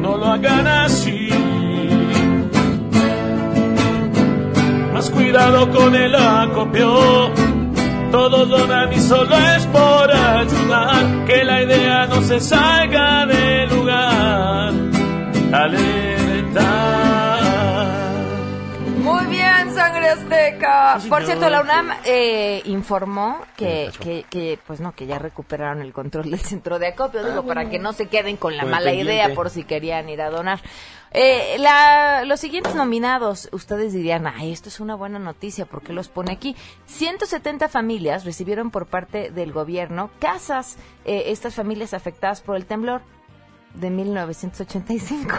no 0.00 0.16
lo 0.16 0.26
hagan 0.26 0.66
así. 0.66 1.28
Más 4.94 5.10
cuidado 5.10 5.70
con 5.70 5.94
el 5.94 6.14
acopio. 6.14 7.30
Todos 8.10 8.48
donan 8.48 8.92
y 8.92 9.00
solo 9.00 9.36
es 9.36 9.66
por 9.66 10.10
ayudar. 10.10 11.24
Que 11.26 11.44
la 11.44 11.62
idea 11.62 12.06
no 12.06 12.22
se 12.22 12.38
salga 12.40 13.26
del 13.26 13.68
lugar. 13.70 14.72
Alerta. 15.52 16.70
Muy 19.02 19.26
bien, 19.26 19.74
Sangre 19.74 20.08
Azteca. 20.10 20.98
Por 21.08 21.24
cierto, 21.24 21.50
la 21.50 21.60
UNAM 21.60 21.90
eh, 22.04 22.62
informó 22.66 23.38
que, 23.56 23.90
que, 24.00 24.24
que, 24.30 24.58
pues 24.66 24.80
no, 24.80 24.92
que 24.92 25.06
ya 25.06 25.18
recuperaron 25.18 25.82
el 25.82 25.92
control 25.92 26.30
del 26.30 26.40
centro 26.40 26.78
de 26.78 26.86
acopio, 26.88 27.20
Ah, 27.20 27.28
digo, 27.30 27.42
para 27.44 27.62
bueno. 27.62 27.70
que 27.70 27.78
no 27.80 27.92
se 27.92 28.06
queden 28.06 28.36
con 28.36 28.56
la 28.56 28.64
mala 28.64 28.86
pendiente. 28.86 29.12
idea 29.12 29.34
por 29.34 29.50
si 29.50 29.64
querían 29.64 30.08
ir 30.08 30.22
a 30.22 30.30
donar. 30.30 30.60
Eh, 31.16 31.58
la, 31.60 32.24
los 32.24 32.40
siguientes 32.40 32.74
nominados, 32.74 33.48
ustedes 33.52 33.92
dirían, 33.92 34.26
ay, 34.26 34.50
esto 34.52 34.68
es 34.68 34.80
una 34.80 34.96
buena 34.96 35.20
noticia, 35.20 35.64
¿por 35.64 35.80
qué 35.80 35.92
los 35.92 36.08
pone 36.08 36.32
aquí? 36.32 36.56
170 36.86 37.68
familias 37.68 38.24
recibieron 38.24 38.72
por 38.72 38.86
parte 38.86 39.30
del 39.30 39.52
gobierno 39.52 40.10
casas, 40.18 40.76
eh, 41.04 41.26
estas 41.26 41.54
familias 41.54 41.94
afectadas 41.94 42.40
por 42.40 42.56
el 42.56 42.66
temblor 42.66 43.02
de 43.74 43.90
1985. 43.90 45.36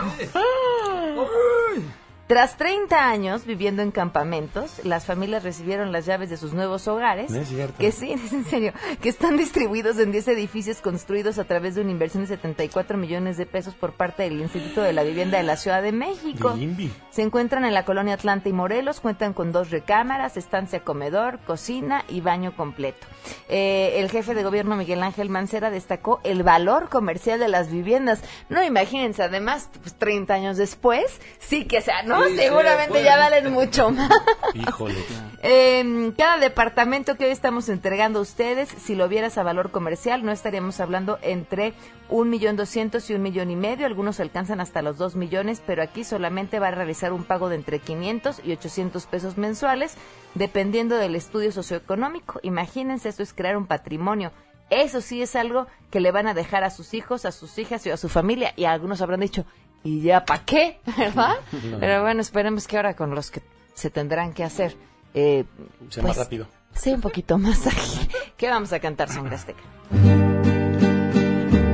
Tras 2.27 2.57
30 2.57 3.07
años 3.07 3.45
viviendo 3.45 3.83
en 3.83 3.91
campamentos, 3.91 4.83
las 4.83 5.05
familias 5.05 5.43
recibieron 5.43 5.91
las 5.91 6.07
llaves 6.07 6.31
de 6.31 6.37
sus 6.37 6.53
nuevos 6.53 6.87
hogares. 6.87 7.29
No 7.29 7.37
es 7.37 7.49
cierto. 7.49 7.75
Que 7.77 7.91
sí, 7.91 8.11
es 8.25 8.33
en 8.33 8.45
serio. 8.45 8.73
Que 8.99 9.09
están 9.09 9.37
distribuidos 9.37 9.99
en 9.99 10.11
10 10.11 10.29
edificios 10.29 10.81
construidos 10.81 11.37
a 11.37 11.43
través 11.43 11.75
de 11.75 11.81
una 11.81 11.91
inversión 11.91 12.23
de 12.23 12.27
74 12.27 12.97
millones 12.97 13.37
de 13.37 13.45
pesos 13.45 13.75
por 13.75 13.93
parte 13.93 14.23
del 14.23 14.41
Instituto 14.41 14.81
de 14.81 14.91
la 14.91 15.03
Vivienda 15.03 15.37
de 15.37 15.43
la 15.43 15.55
Ciudad 15.55 15.83
de 15.83 15.91
México. 15.91 16.53
De. 16.53 16.89
Se 17.11 17.21
encuentran 17.21 17.63
en 17.63 17.75
la 17.75 17.85
colonia 17.85 18.15
Atlanta 18.15 18.49
y 18.49 18.53
Morelos, 18.53 19.01
cuentan 19.01 19.33
con 19.33 19.51
dos 19.51 19.69
recámaras, 19.69 20.35
estancia 20.35 20.79
comedor, 20.79 21.37
cocina 21.45 22.05
y 22.09 22.21
baño 22.21 22.55
completo. 22.55 23.05
Eh, 23.49 23.99
el 23.99 24.09
jefe 24.09 24.33
de 24.33 24.43
gobierno 24.43 24.75
Miguel 24.75 25.03
Ángel 25.03 25.29
Mancera 25.29 25.69
destacó 25.69 26.21
el 26.23 26.41
valor 26.41 26.89
comercial 26.89 27.39
de 27.39 27.49
las 27.49 27.71
viviendas. 27.71 28.21
No, 28.49 28.63
imagínense, 28.63 29.21
además, 29.21 29.69
pues 29.81 29.93
30 29.93 30.33
años 30.33 30.57
después, 30.57 31.21
sí 31.39 31.65
que 31.65 31.81
sea, 31.81 32.01
¿no? 32.19 32.27
Sí, 32.27 32.37
Seguramente 32.37 33.03
ya 33.03 33.17
valen 33.17 33.51
mucho 33.51 33.91
más. 33.91 34.09
Híjole. 34.53 34.95
Eh, 35.47 36.11
cada 36.17 36.39
departamento 36.39 37.17
que 37.17 37.25
hoy 37.25 37.31
estamos 37.31 37.69
entregando 37.69 38.17
a 38.17 38.23
ustedes, 38.23 38.67
si 38.67 38.95
lo 38.95 39.07
vieras 39.07 39.37
a 39.37 39.43
valor 39.43 39.69
comercial, 39.69 40.25
no 40.25 40.31
estaríamos 40.31 40.79
hablando 40.79 41.19
entre 41.21 41.75
un 42.09 42.31
millón 42.31 42.55
doscientos 42.55 43.07
y 43.11 43.13
un 43.13 43.21
millón 43.21 43.51
y 43.51 43.55
medio. 43.55 43.85
Algunos 43.85 44.19
alcanzan 44.19 44.59
hasta 44.59 44.81
los 44.81 44.97
dos 44.97 45.15
millones, 45.15 45.61
pero 45.63 45.83
aquí 45.83 46.03
solamente 46.03 46.57
va 46.57 46.69
a 46.69 46.71
realizar 46.71 47.13
un 47.13 47.23
pago 47.23 47.49
de 47.49 47.57
entre 47.57 47.77
500 47.77 48.41
y 48.43 48.53
800 48.53 49.05
pesos 49.05 49.37
mensuales, 49.37 49.95
dependiendo 50.33 50.95
del 50.95 51.15
estudio 51.15 51.51
socioeconómico. 51.51 52.39
Imagínense, 52.41 53.09
esto 53.09 53.21
es 53.21 53.31
crear 53.31 53.55
un 53.55 53.67
patrimonio. 53.67 54.31
Eso 54.71 54.99
sí 54.99 55.21
es 55.21 55.35
algo 55.35 55.67
que 55.91 55.99
le 55.99 56.11
van 56.11 56.27
a 56.27 56.33
dejar 56.33 56.63
a 56.63 56.71
sus 56.71 56.95
hijos, 56.95 57.25
a 57.25 57.31
sus 57.31 57.59
hijas 57.59 57.85
y 57.85 57.91
a 57.91 57.97
su 57.97 58.09
familia. 58.09 58.53
Y 58.55 58.65
algunos 58.65 59.01
habrán 59.01 59.19
dicho, 59.19 59.45
¿y 59.85 60.01
ya 60.01 60.25
para 60.25 60.43
qué? 60.43 60.79
¿Verdad? 60.97 61.35
No. 61.71 61.79
Pero 61.79 62.01
bueno, 62.01 62.19
esperemos 62.19 62.67
que 62.67 62.75
ahora 62.75 62.93
con 62.95 63.15
los 63.15 63.31
que 63.31 63.41
se 63.73 63.89
tendrán 63.89 64.33
que 64.33 64.43
hacer. 64.43 64.75
Eh, 65.13 65.45
Sea 65.89 66.03
más 66.03 66.17
rápido. 66.17 66.47
Sea 66.73 66.95
un 66.95 67.01
poquito 67.01 67.37
más 67.45 67.65
ágil. 67.67 68.09
¿Qué 68.35 68.49
vamos 68.49 68.73
a 68.73 68.79
cantar, 68.79 69.07
Sangre 69.09 69.35
Azteca? 69.35 69.61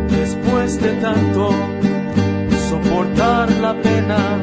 Después 0.09 0.79
de 0.81 0.91
tanto 1.01 1.49
soportar 2.69 3.49
la 3.53 3.73
pena 3.81 4.37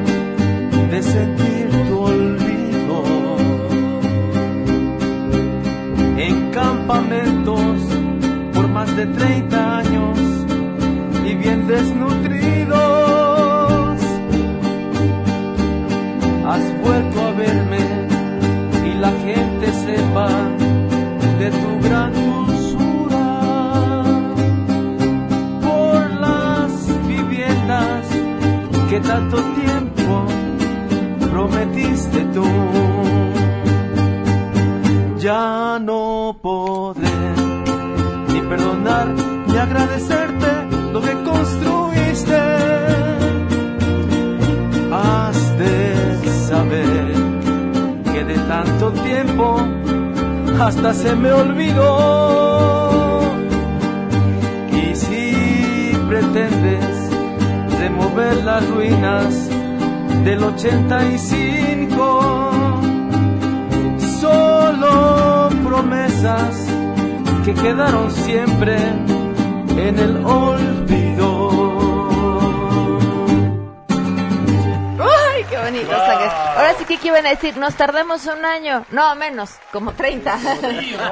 de 0.90 1.02
sentir 1.02 1.68
tu 1.88 1.98
olvido 2.00 3.04
en 6.18 6.50
campamentos 6.50 7.80
por 8.54 8.68
más 8.68 8.94
de 8.96 9.06
30 9.06 9.78
años 9.78 10.18
y 11.24 11.34
bien 11.34 11.66
desnutridos 11.66 12.27
tanto 29.08 29.38
tiempo 29.62 30.26
prometiste 31.30 32.20
tú. 32.34 32.44
Ya 35.18 35.78
no 35.80 36.36
podré 36.42 37.18
ni 38.32 38.40
perdonar 38.42 39.06
ni 39.48 39.56
agradecerte 39.56 40.50
lo 40.92 41.00
que 41.00 41.14
construiste. 41.30 42.40
Has 44.92 45.38
de 45.62 45.74
saber 46.50 47.06
que 48.12 48.24
de 48.24 48.36
tanto 48.54 48.92
tiempo 49.08 49.46
hasta 50.60 50.92
se 50.92 51.16
me 51.16 51.32
olvidó. 51.32 53.22
Y 54.82 54.94
si 54.94 55.96
pretendes 56.10 56.67
remover 57.98 58.36
las 58.44 58.68
ruinas 58.68 59.48
del 60.24 60.42
85, 60.42 62.80
solo 64.20 65.48
promesas 65.64 66.66
que 67.44 67.54
quedaron 67.54 68.10
siempre 68.10 68.76
en 68.76 69.98
el 69.98 70.24
olvido. 70.24 71.48
¡Ay, 75.00 75.44
qué 75.48 75.58
bonito! 75.58 75.90
Sangre! 75.90 76.28
Ahora 76.56 76.74
sí 76.78 76.84
que, 76.84 76.98
¿qué 76.98 77.08
iban 77.08 77.26
a 77.26 77.30
decir? 77.30 77.56
Nos 77.56 77.74
tardamos 77.74 78.26
un 78.26 78.44
año. 78.44 78.84
No, 78.90 79.14
menos, 79.16 79.50
como 79.72 79.92
30. 79.92 80.38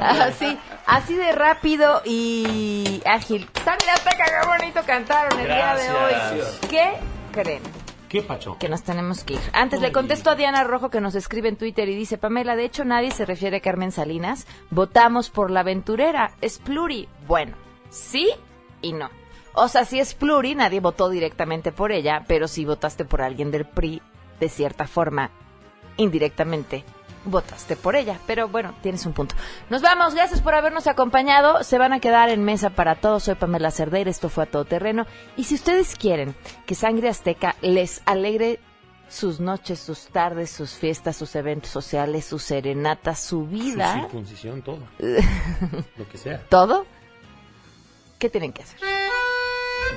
así, 0.01 0.59
así 0.87 1.15
de 1.15 1.33
rápido 1.33 2.03
y 2.05 3.03
ágil. 3.05 3.49
Azteca, 3.57 4.25
qué 4.25 4.47
bonito 4.47 4.81
cantaron 4.87 5.39
el 5.41 5.47
día 5.47 5.75
de 5.75 5.91
hoy. 5.91 6.43
¿Qué 6.69 6.93
creen? 7.33 7.63
¿Qué 8.09 8.23
pacho? 8.23 8.57
que 8.59 8.69
nos 8.69 8.83
tenemos 8.83 9.25
que 9.25 9.35
ir. 9.35 9.41
Antes 9.53 9.81
le 9.81 9.93
contesto 9.93 10.31
a 10.31 10.37
Diana 10.37 10.65
Rojo 10.65 10.91
que 10.91 11.01
nos 11.01 11.15
escribe 11.15 11.49
en 11.49 11.57
Twitter 11.57 11.89
y 11.89 11.97
dice, 11.97 12.19
Pamela, 12.19 12.55
de 12.55 12.65
hecho 12.65 12.85
nadie 12.85 13.11
se 13.11 13.27
refiere 13.27 13.59
a 13.59 13.61
Carmen 13.61 13.91
Salinas. 13.91 14.47
Votamos 14.71 15.29
por 15.31 15.51
la 15.51 15.61
aventurera. 15.61 16.33
Es 16.41 16.59
pluri. 16.59 17.09
Bueno, 17.27 17.57
sí 17.91 18.31
y 18.81 18.93
no. 18.93 19.11
O 19.55 19.69
sea, 19.69 19.85
si 19.85 19.99
es 19.99 20.15
pluri, 20.15 20.55
nadie 20.55 20.81
votó 20.81 21.09
directamente 21.09 21.73
por 21.73 21.91
ella, 21.91 22.25
pero 22.29 22.47
si 22.47 22.65
votaste 22.65 23.05
por 23.05 23.23
alguien 23.23 23.51
del 23.51 23.65
PRI, 23.65 24.03
de 24.39 24.49
cierta 24.49 24.87
forma, 24.87 25.31
indirectamente, 25.97 26.85
votaste 27.27 27.77
por 27.77 27.95
ella. 27.97 28.19
Pero 28.27 28.49
bueno, 28.49 28.75
tienes 28.83 29.05
un 29.07 29.13
punto. 29.13 29.35
Nos 29.69 29.83
vamos, 29.83 30.15
gracias 30.15 30.41
por 30.41 30.55
habernos 30.55 30.87
acompañado. 30.87 31.63
Se 31.63 31.79
van 31.79 31.93
a 31.93 32.01
quedar 32.01 32.31
en 32.31 32.43
mesa 32.45 32.71
para 32.71 32.95
todos. 32.97 33.25
Soy 33.25 33.35
Pamela 33.35 33.71
Cerdeira, 33.71 34.11
esto 34.11 34.29
fue 34.29 34.45
a 34.45 34.47
todo 34.47 34.65
terreno. 34.65 35.07
Y 35.37 35.45
si 35.45 35.55
ustedes 35.57 35.97
quieren 35.97 36.35
que 36.65 36.75
Sangre 36.75 37.09
Azteca 37.09 37.57
les 37.61 38.03
alegre 38.07 38.61
sus 39.09 39.39
noches, 39.39 39.79
sus 39.79 40.07
tardes, 40.07 40.51
sus 40.51 40.73
fiestas, 40.73 41.17
sus 41.17 41.37
eventos 41.37 41.71
sociales, 41.71 42.25
sus 42.25 42.43
serenatas, 42.43 43.21
su 43.21 43.43
Su 43.43 43.47
vida, 43.47 43.95
circuncisión, 44.01 44.63
todo. 44.63 44.81
Lo 44.99 46.09
que 46.09 46.19
sea. 46.19 46.43
todo, 46.49 46.87
¿qué 48.19 48.29
tienen 48.31 48.53
que 48.53 48.63
hacer? 48.63 48.81